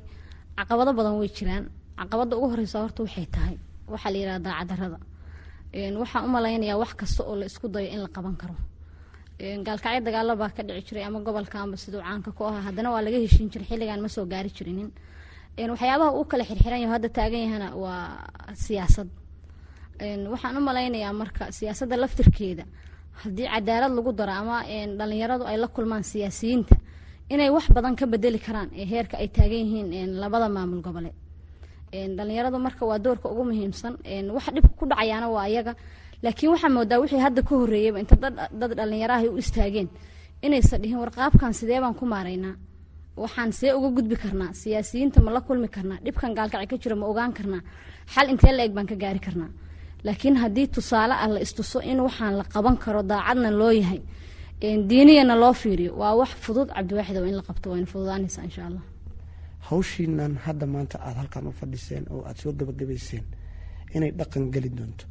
Caqabado 0.57 0.91
badan 0.99 1.13
way 1.19 1.29
jiraan. 1.37 1.63
Caqabadda 1.99 2.33
ugu 2.37 2.47
horeysa 2.53 2.77
horta 2.83 2.99
waxay 3.05 3.25
tahay. 3.35 3.55
Waxaa 3.93 4.11
la 4.13 4.17
yidhaha 4.21 4.39
daacadarada 4.45 4.97
waxaan 6.01 6.23
u 6.27 6.29
malaynayaa 6.35 6.77
wax 6.83 6.91
kasta 6.99 7.21
oo 7.29 7.35
la 7.39 7.45
isku 7.49 7.67
dayo 7.73 7.87
in 7.95 7.99
la 8.05 8.09
qaban 8.15 8.35
karo 8.41 8.55
gaalkacyo 9.65 10.01
dagaalo 10.07 10.33
baa 10.41 10.49
ka 10.55 10.61
dhici 10.63 10.85
jiray 10.87 11.03
ama 11.07 11.19
gobolka 11.25 11.57
amba 11.63 11.77
siduu 11.77 12.01
caanka 12.01 12.31
ku 12.37 12.43
ahaa. 12.45 12.61
Haddana 12.67 12.89
waa 12.93 13.01
laga 13.01 13.17
heshiin 13.23 13.49
jiray 13.51 13.67
xilligaan 13.69 14.01
ma 14.01 14.07
soo 14.15 14.25
gaari 14.25 14.49
jirinin 14.57 14.89
waxyaabaha 15.57 16.11
uu 16.17 16.25
kala 16.31 16.43
xirxiran 16.49 16.89
hadda 16.93 17.09
taagan 17.17 17.41
yahana 17.45 17.67
waa 17.75 18.27
siyaasad. 18.53 19.09
Waxaan 20.33 20.57
u 20.57 20.61
malaynayaa 20.61 21.13
marka 21.13 21.51
siyaasadda 21.57 21.95
laftirkeeda. 22.03 22.65
Haddii 23.21 23.47
cadaalad 23.53 23.91
lagu 23.97 24.11
daro 24.19 24.31
ama 24.41 24.57
dhalinyaradu 24.99 25.43
ay 25.51 25.57
la 25.57 25.67
kulmaan 25.67 26.03
siyaasiyiinta 26.03 26.75
inay 27.33 27.49
wax 27.49 27.65
badan 27.75 27.95
ka 27.95 28.05
bedeli 28.05 28.39
karaan 28.39 28.69
ee 28.81 28.85
heerka 28.85 29.15
ay 29.17 29.27
taagan 29.27 29.61
yihiin 29.65 30.11
labada 30.21 30.47
maamul 30.49 30.81
goboleed. 30.85 31.15
Dhalinyaradu 32.17 32.57
marka 32.59 32.85
waa 32.85 32.99
doorka 32.99 33.27
ugu 33.29 33.43
muhiimsan. 33.49 33.93
Waxa 34.35 34.51
dhibka 34.55 34.73
ku 34.79 34.85
dhacayaana 34.85 35.27
waa 35.29 35.43
ayaga 35.49 35.73
laakiin 36.23 36.49
waxaa 36.53 36.71
moodaa 36.77 36.99
wixii 37.03 37.21
hadda 37.25 37.41
ka 37.47 37.53
horreeyaba 37.59 37.97
inta 38.03 38.15
dad 38.59 38.71
dhalinyaraha 38.77 39.23
u 39.35 39.37
istaageen 39.43 39.89
inaysa 40.45 40.75
dhihin 40.81 40.99
warqaabkan 41.03 41.53
sidee 41.59 41.79
baan 41.83 41.95
ku 41.99 42.05
maaraynaa? 42.13 42.55
Waxaan 43.23 43.51
see 43.59 43.71
uga 43.77 43.89
gudbi 43.97 44.15
karnaa 44.23 44.51
siyaasiyiinta 44.61 45.19
ma 45.25 45.31
la 45.35 45.41
kulmi 45.47 45.67
karnaa 45.75 45.99
dhibkan 46.05 46.31
gaalkaci 46.37 46.67
ka 46.71 46.75
jiro 46.81 46.95
ma 47.01 47.05
ogaan 47.11 47.31
karnaa 47.37 47.61
xal 48.13 48.27
intee 48.33 48.53
la 48.57 48.63
eg 48.67 48.73
baan 48.77 48.87
ka 48.91 48.95
gaari 49.03 49.19
karnaa. 49.27 49.49
Laakiin 50.05 50.35
haddii 50.41 50.67
tusaale 50.75 51.13
ah 51.23 51.27
la 51.35 51.39
istuso 51.45 51.79
in 51.91 51.99
waxaan 52.07 52.33
la 52.39 52.43
qaban 52.53 52.77
karo 52.83 53.01
daacadna 53.11 53.49
loo 53.61 53.71
yahay 53.81 54.01
diiniyana 54.89 55.35
loo 55.43 55.53
fiiriyo 55.61 55.91
waa 56.01 56.13
wax 56.19 56.31
fudud 56.43 56.67
cabdiwaaxid 56.75 57.17
oo 57.17 57.25
in 57.31 57.35
la 57.39 57.43
qabto 57.49 57.65
wayna 57.71 57.87
fududaanaysaa 57.93 58.43
insha 58.49 58.63
allah. 58.69 58.83
Hawshiinan 59.69 60.33
hadda 60.45 60.65
maanta 60.73 60.97
aada 61.05 61.19
halkan 61.21 61.47
u 61.47 61.51
fadhiseen 61.59 62.03
oo 62.13 62.21
aada 62.27 62.39
soo 62.41 62.51
gabagabayseen 62.59 63.23
inay 63.95 64.11
dhaqan 64.19 64.43
geli 64.53 64.69
doonto 64.77 65.05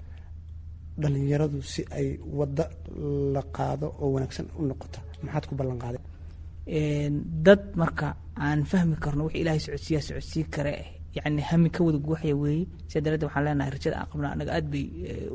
dhalinyaradu 1.02 1.58
si 1.72 1.82
ay 1.98 2.06
waddo 2.38 2.64
la 3.34 3.42
qaado 3.56 3.86
oo 4.02 4.08
wanaagsan 4.14 4.46
u 4.58 4.62
noqoto. 4.70 4.98
Maxaad 5.24 5.44
ku 5.48 5.54
ballan 5.58 5.78
qaaday? 5.82 6.02
Dad 7.46 7.62
marka 7.80 8.08
aan 8.46 8.60
fahmi 8.70 8.96
karno 9.04 9.22
wix 9.26 9.34
ilaahay 9.40 9.60
socodsiiyaa 9.66 10.06
socodsiin 10.08 10.46
kare 10.54 10.72
eh 10.82 10.88
yacni 11.16 11.42
hami 11.50 11.68
ka 11.74 11.80
wada 11.86 11.98
guuxaya 12.06 12.34
weeye 12.42 12.64
sidaa 12.90 13.02
daraaddeed 13.04 13.26
waxaan 13.28 13.44
leenahay 13.46 13.70
rajada 13.76 13.96
aan 14.00 14.08
qabnaa 14.12 14.32
anaga 14.36 14.50
aad 14.56 14.66
bay 14.72 14.84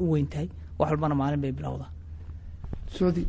u 0.04 0.06
weyn 0.12 0.28
tahay. 0.32 0.47
Wax 0.80 0.88
walbana 0.91 1.15
maalin 1.21 1.41
bay 1.43 1.51
bilowdaa. 1.58 1.89
Soodi 2.97 3.23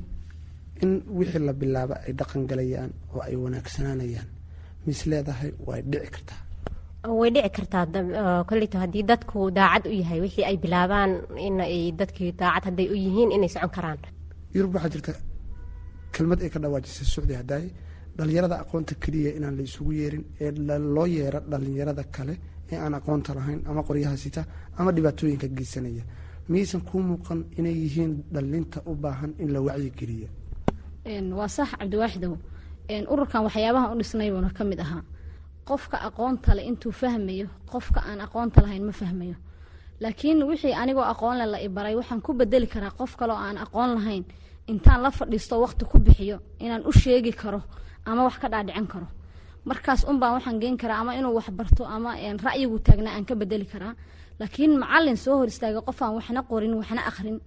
in 0.82 0.90
wixii 1.18 1.42
la 1.48 1.52
bilaabo 1.60 1.94
ay 2.06 2.12
dhaqan 2.18 2.42
galayaan 2.50 2.90
oo 3.14 3.20
ay 3.28 3.34
wanaagsanaanayaan 3.44 4.28
mis 4.86 5.00
leedahay 5.10 5.50
way 5.66 5.80
dhici 5.90 6.08
kartaa 6.14 6.40
way 7.20 7.30
dhici 7.34 7.50
kartaa 7.56 7.84
koleyto 8.48 8.76
haddii 8.82 9.02
dadku 9.10 9.38
daacad 9.58 9.84
u 9.92 9.94
yahay 10.00 10.20
wixii 10.24 10.44
ay 10.50 10.56
bilaabaan 10.64 11.10
in 11.46 11.60
ay 11.60 11.92
dadkii 12.00 12.32
daacad 12.40 12.64
hadday 12.68 12.86
u 12.94 12.96
yihiin 13.04 13.30
inay 13.36 13.48
socon 13.54 13.70
karaan. 13.76 13.98
Yurub 14.54 14.74
waxaa 14.74 14.92
jirta 14.94 15.12
kelmad 16.14 16.40
ay 16.42 16.50
ka 16.54 16.58
dhawaajisay 16.62 17.06
sucdi 17.14 17.34
hadaaye 17.40 17.68
dhalinyarada 18.18 18.56
aqoonta 18.62 18.94
keliya 19.02 19.30
inaan 19.38 19.56
la 19.58 19.62
isugu 19.68 19.92
yeerin 20.00 20.24
ee 20.40 20.50
loo 20.94 21.06
yeero 21.16 21.40
dhalinyarada 21.50 22.04
kale 22.14 22.34
ee 22.72 22.76
aan 22.84 22.94
aqoonta 22.98 23.30
lahayn 23.38 23.60
ama 23.70 23.82
qoryaha 23.88 24.16
sita 24.24 24.42
ama 24.78 24.90
dhibaatooyinka 24.96 25.48
geysanaya 25.56 26.04
miyaysan 26.50 26.80
kuu 26.88 27.00
muuqan 27.08 27.40
inay 27.58 27.74
yihiin 27.84 28.12
dhalinta 28.34 28.78
u 28.90 28.94
baahan 29.02 29.32
in 29.42 29.48
la 29.54 29.60
wacyigeliya 29.66 30.28
waa 31.38 31.48
sax 31.56 31.68
cabdiwaaxidow 31.80 32.32
ururkan 33.12 33.40
waxyaabaha 33.46 33.86
u 33.92 33.98
dhisnaybuna 34.00 34.50
ka 34.58 34.62
mid 34.70 34.80
ahaa 34.80 35.02
qofka 35.68 35.96
aqoonta 36.08 36.54
le 36.56 36.62
intuu 36.70 36.92
fahmayo 37.00 37.46
qofka 37.72 38.00
aan 38.08 38.20
aqoonta 38.26 38.60
lahayn 38.64 38.84
ma 38.88 38.92
fahmayo. 38.92 39.36
Laakiin 40.02 40.38
wixii 40.50 40.74
anigoo 40.82 41.02
aqoonle 41.12 41.46
la 41.52 41.58
ibaray 41.66 41.94
waxaan 42.00 42.20
ku 42.26 42.32
bedeli 42.38 42.66
karaa 42.66 42.90
qof 42.98 43.16
kaleoo 43.16 43.38
aan 43.46 43.58
aqoon 43.64 43.90
lahayn 43.96 44.24
intaan 44.72 45.00
la 45.02 45.10
fadhiisto 45.10 45.54
waqti 45.64 45.84
ku 45.90 45.98
bixiyo 45.98 46.38
inaan 46.64 46.82
u 46.88 46.92
sheegi 46.92 47.32
karo 47.32 47.60
ama 48.04 48.22
wax 48.26 48.36
ka 48.42 48.48
dhaadhicin 48.52 48.86
karo. 48.92 49.06
Markaas 49.64 50.04
unbaan 50.10 50.32
waxaan 50.36 50.60
geen 50.62 50.76
karaa 50.82 50.98
ama 51.00 51.12
inuu 51.18 51.34
wax 51.38 51.48
ama 51.96 52.10
ra'yigu 52.46 52.78
taagnaa 52.86 53.14
aan 53.16 53.24
ka 53.24 53.34
bedeli 53.34 53.66
karaa. 53.72 53.94
Laakiin 54.40 54.72
macalin 54.78 55.16
soo 55.16 55.36
hor 55.38 55.48
istaagay 55.48 55.82
qof 55.88 56.02
aan 56.02 56.14
waxna 56.18 56.42
qorin 56.50 56.74
waxna 56.80 57.02
akhrin 57.10 57.40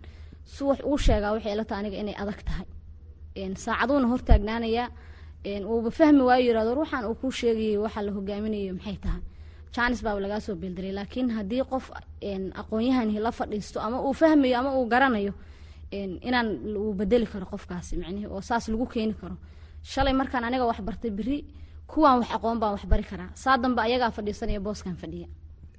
si 0.53 0.63
wax 0.63 0.79
uu 0.89 0.97
sheegaa 0.97 1.31
waxay 1.35 1.53
ila 1.53 1.65
aniga 1.79 1.97
inay 2.01 2.15
adag 2.21 2.39
tahay. 2.47 2.67
Saacaduuna 3.63 4.07
hor 4.11 4.21
taagnaanayaa 4.27 4.89
uuba 5.45 5.89
fahmi 5.91 6.21
waayo 6.21 6.45
yiraahdo 6.47 6.75
ruuxan 6.75 7.05
uu 7.05 7.15
kuu 7.15 7.31
sheegayay 7.31 7.77
waxa 7.77 8.01
la 8.01 8.11
hogaaminayo 8.11 8.73
maxay 8.73 8.97
tahay? 9.03 9.21
Jaanis 9.73 10.01
baaba 10.03 10.19
lagaa 10.19 10.39
soo 10.39 10.55
beeldiray 10.55 10.91
laakiin 10.91 11.29
haddii 11.37 11.63
qof 11.71 11.91
aqoon-yahani 12.61 13.19
la 13.19 13.31
fadhiisto 13.31 13.79
ama 13.81 14.01
uu 14.01 14.13
fahmayo 14.13 14.57
ama 14.59 14.69
uu 14.77 14.85
garanayo 14.93 15.33
inaan 16.27 16.47
uu 16.77 16.93
bedeli 16.93 17.25
karo 17.25 17.45
qofkaasi 17.45 17.97
micnihi 17.97 18.25
oo 18.27 18.41
saas 18.41 18.67
lagu 18.69 18.85
keeni 18.85 19.13
karo. 19.13 19.35
Shalay 19.83 20.13
markaan 20.13 20.43
aniga 20.43 20.65
wax 20.65 20.79
bartay 20.81 21.11
beri 21.11 21.45
kuwaan 21.87 22.19
wax 22.19 22.29
aqoon 22.35 22.59
baan 22.59 22.71
wax 22.75 22.85
bari 22.85 23.03
karaa. 23.03 23.29
Saa 23.33 23.57
dambe 23.57 23.81
ayagaa 23.81 24.11
fadhiisanaya 24.11 24.59
booskan 24.59 24.95
fadhiya. 25.01 25.27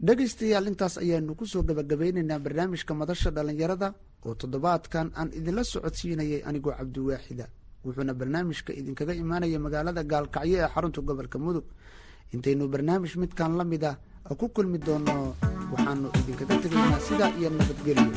Dhegaystayaal 0.06 0.66
intaas 0.70 0.98
ayaanu 0.98 1.34
ku 1.36 1.44
soo 1.46 1.62
gabagabeyneynaa 1.62 2.38
barnaamijka 2.38 2.94
madasha 2.94 3.30
dhalinyarada 3.30 3.92
oo 4.26 4.34
toddobaadkan 4.34 5.12
aan 5.18 5.28
idinla 5.38 5.64
socodsiinayay 5.64 6.40
anigoo 6.48 6.72
cabdiwaaxida 6.78 7.46
wuxuuna 7.84 8.12
barnaamijka 8.20 8.70
idinkaga 8.80 9.12
imaanaya 9.22 9.58
magaalada 9.66 10.02
gaalkacyo 10.12 10.56
ee 10.60 10.68
xarunta 10.74 11.00
gobolka 11.08 11.38
mudug. 11.44 11.66
Intaynu 12.34 12.64
barnaamij 12.72 13.12
midkan 13.22 13.52
la 13.58 13.64
mid 13.64 13.84
ah 13.90 13.96
ku 14.38 14.46
kulmi 14.54 14.78
doono 14.86 15.34
waxaanu 15.72 16.08
idinkaga 16.20 16.54
tegaynaa 16.62 17.00
sidaa 17.06 17.30
iyo 17.38 17.48
nabadgelyo 17.50 18.10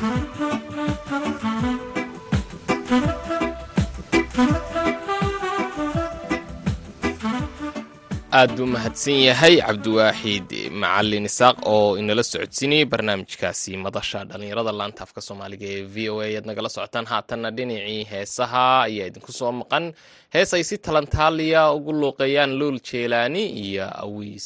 aad 8.40 8.52
buu 8.58 8.66
mahadsan 8.76 9.18
yahay 9.30 9.56
cabdiwaaxid 9.68 10.50
macalin 10.82 11.26
isaaq 11.30 11.58
oo 11.74 11.90
inala 12.02 12.24
socodsiinayay 12.32 12.86
barnaamijkaasi 12.94 13.72
madasha 13.86 14.20
dhallinyarada 14.30 14.72
laanta 14.80 15.02
afka 15.06 15.22
soomaaliga 15.28 15.68
ee 15.76 15.84
v 15.94 15.96
o 16.14 16.16
a. 16.22 16.26
Ayaad 16.30 16.46
nagala 16.50 16.70
socotaan 16.76 17.06
haatanna 17.12 17.50
dhinacii 17.58 18.02
heesaha 18.12 18.64
ayaa 18.88 19.08
idinku 19.10 19.32
soo 19.40 19.52
maqan. 19.62 19.86
Hees 20.34 20.50
ay 20.58 20.64
si 20.70 20.76
talantaaliya 20.86 21.62
ugu 21.78 21.92
luuqeeyaan 22.02 22.52
luul 22.60 22.78
jeelaani 22.90 23.44
iyo 23.66 23.86
aweys 24.04 24.46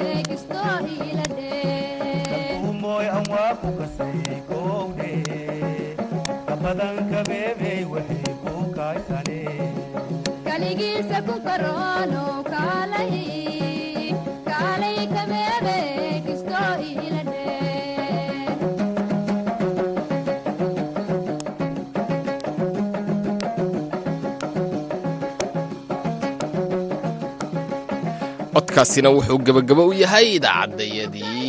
codkaasina 28.53 29.09
wuxuu 29.15 29.39
gebagabo 29.45 29.83
u 29.91 29.93
yahay 30.01 30.25
idaacaddayadii 30.37 31.40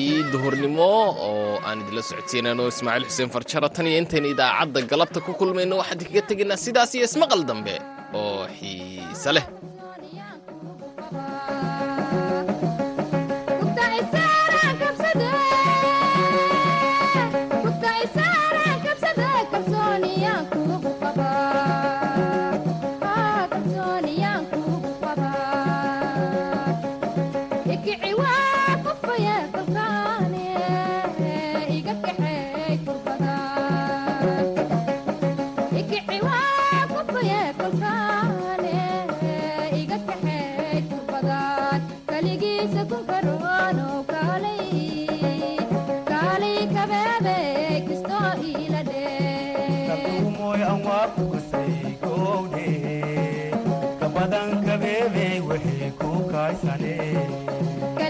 idinla 1.93 2.03
socodsiinano 2.11 2.65
ismaaciil 2.73 3.05
xuseen 3.11 3.31
farjaro 3.35 3.69
tan 3.77 3.87
iyo 3.91 3.99
intaynu 4.03 4.29
idaacadda 4.35 4.81
galabta 4.93 5.19
ku 5.27 5.33
kulmayno 5.41 5.75
waxaan 5.81 6.01
kaga 6.09 6.23
tegaynaa 6.31 6.63
sidaas 6.65 6.91
iyo 6.97 7.05
ismaqal 7.09 7.43
dambe 7.51 7.75
oo 8.21 8.43
xiise 8.59 9.31
leh 9.37 9.47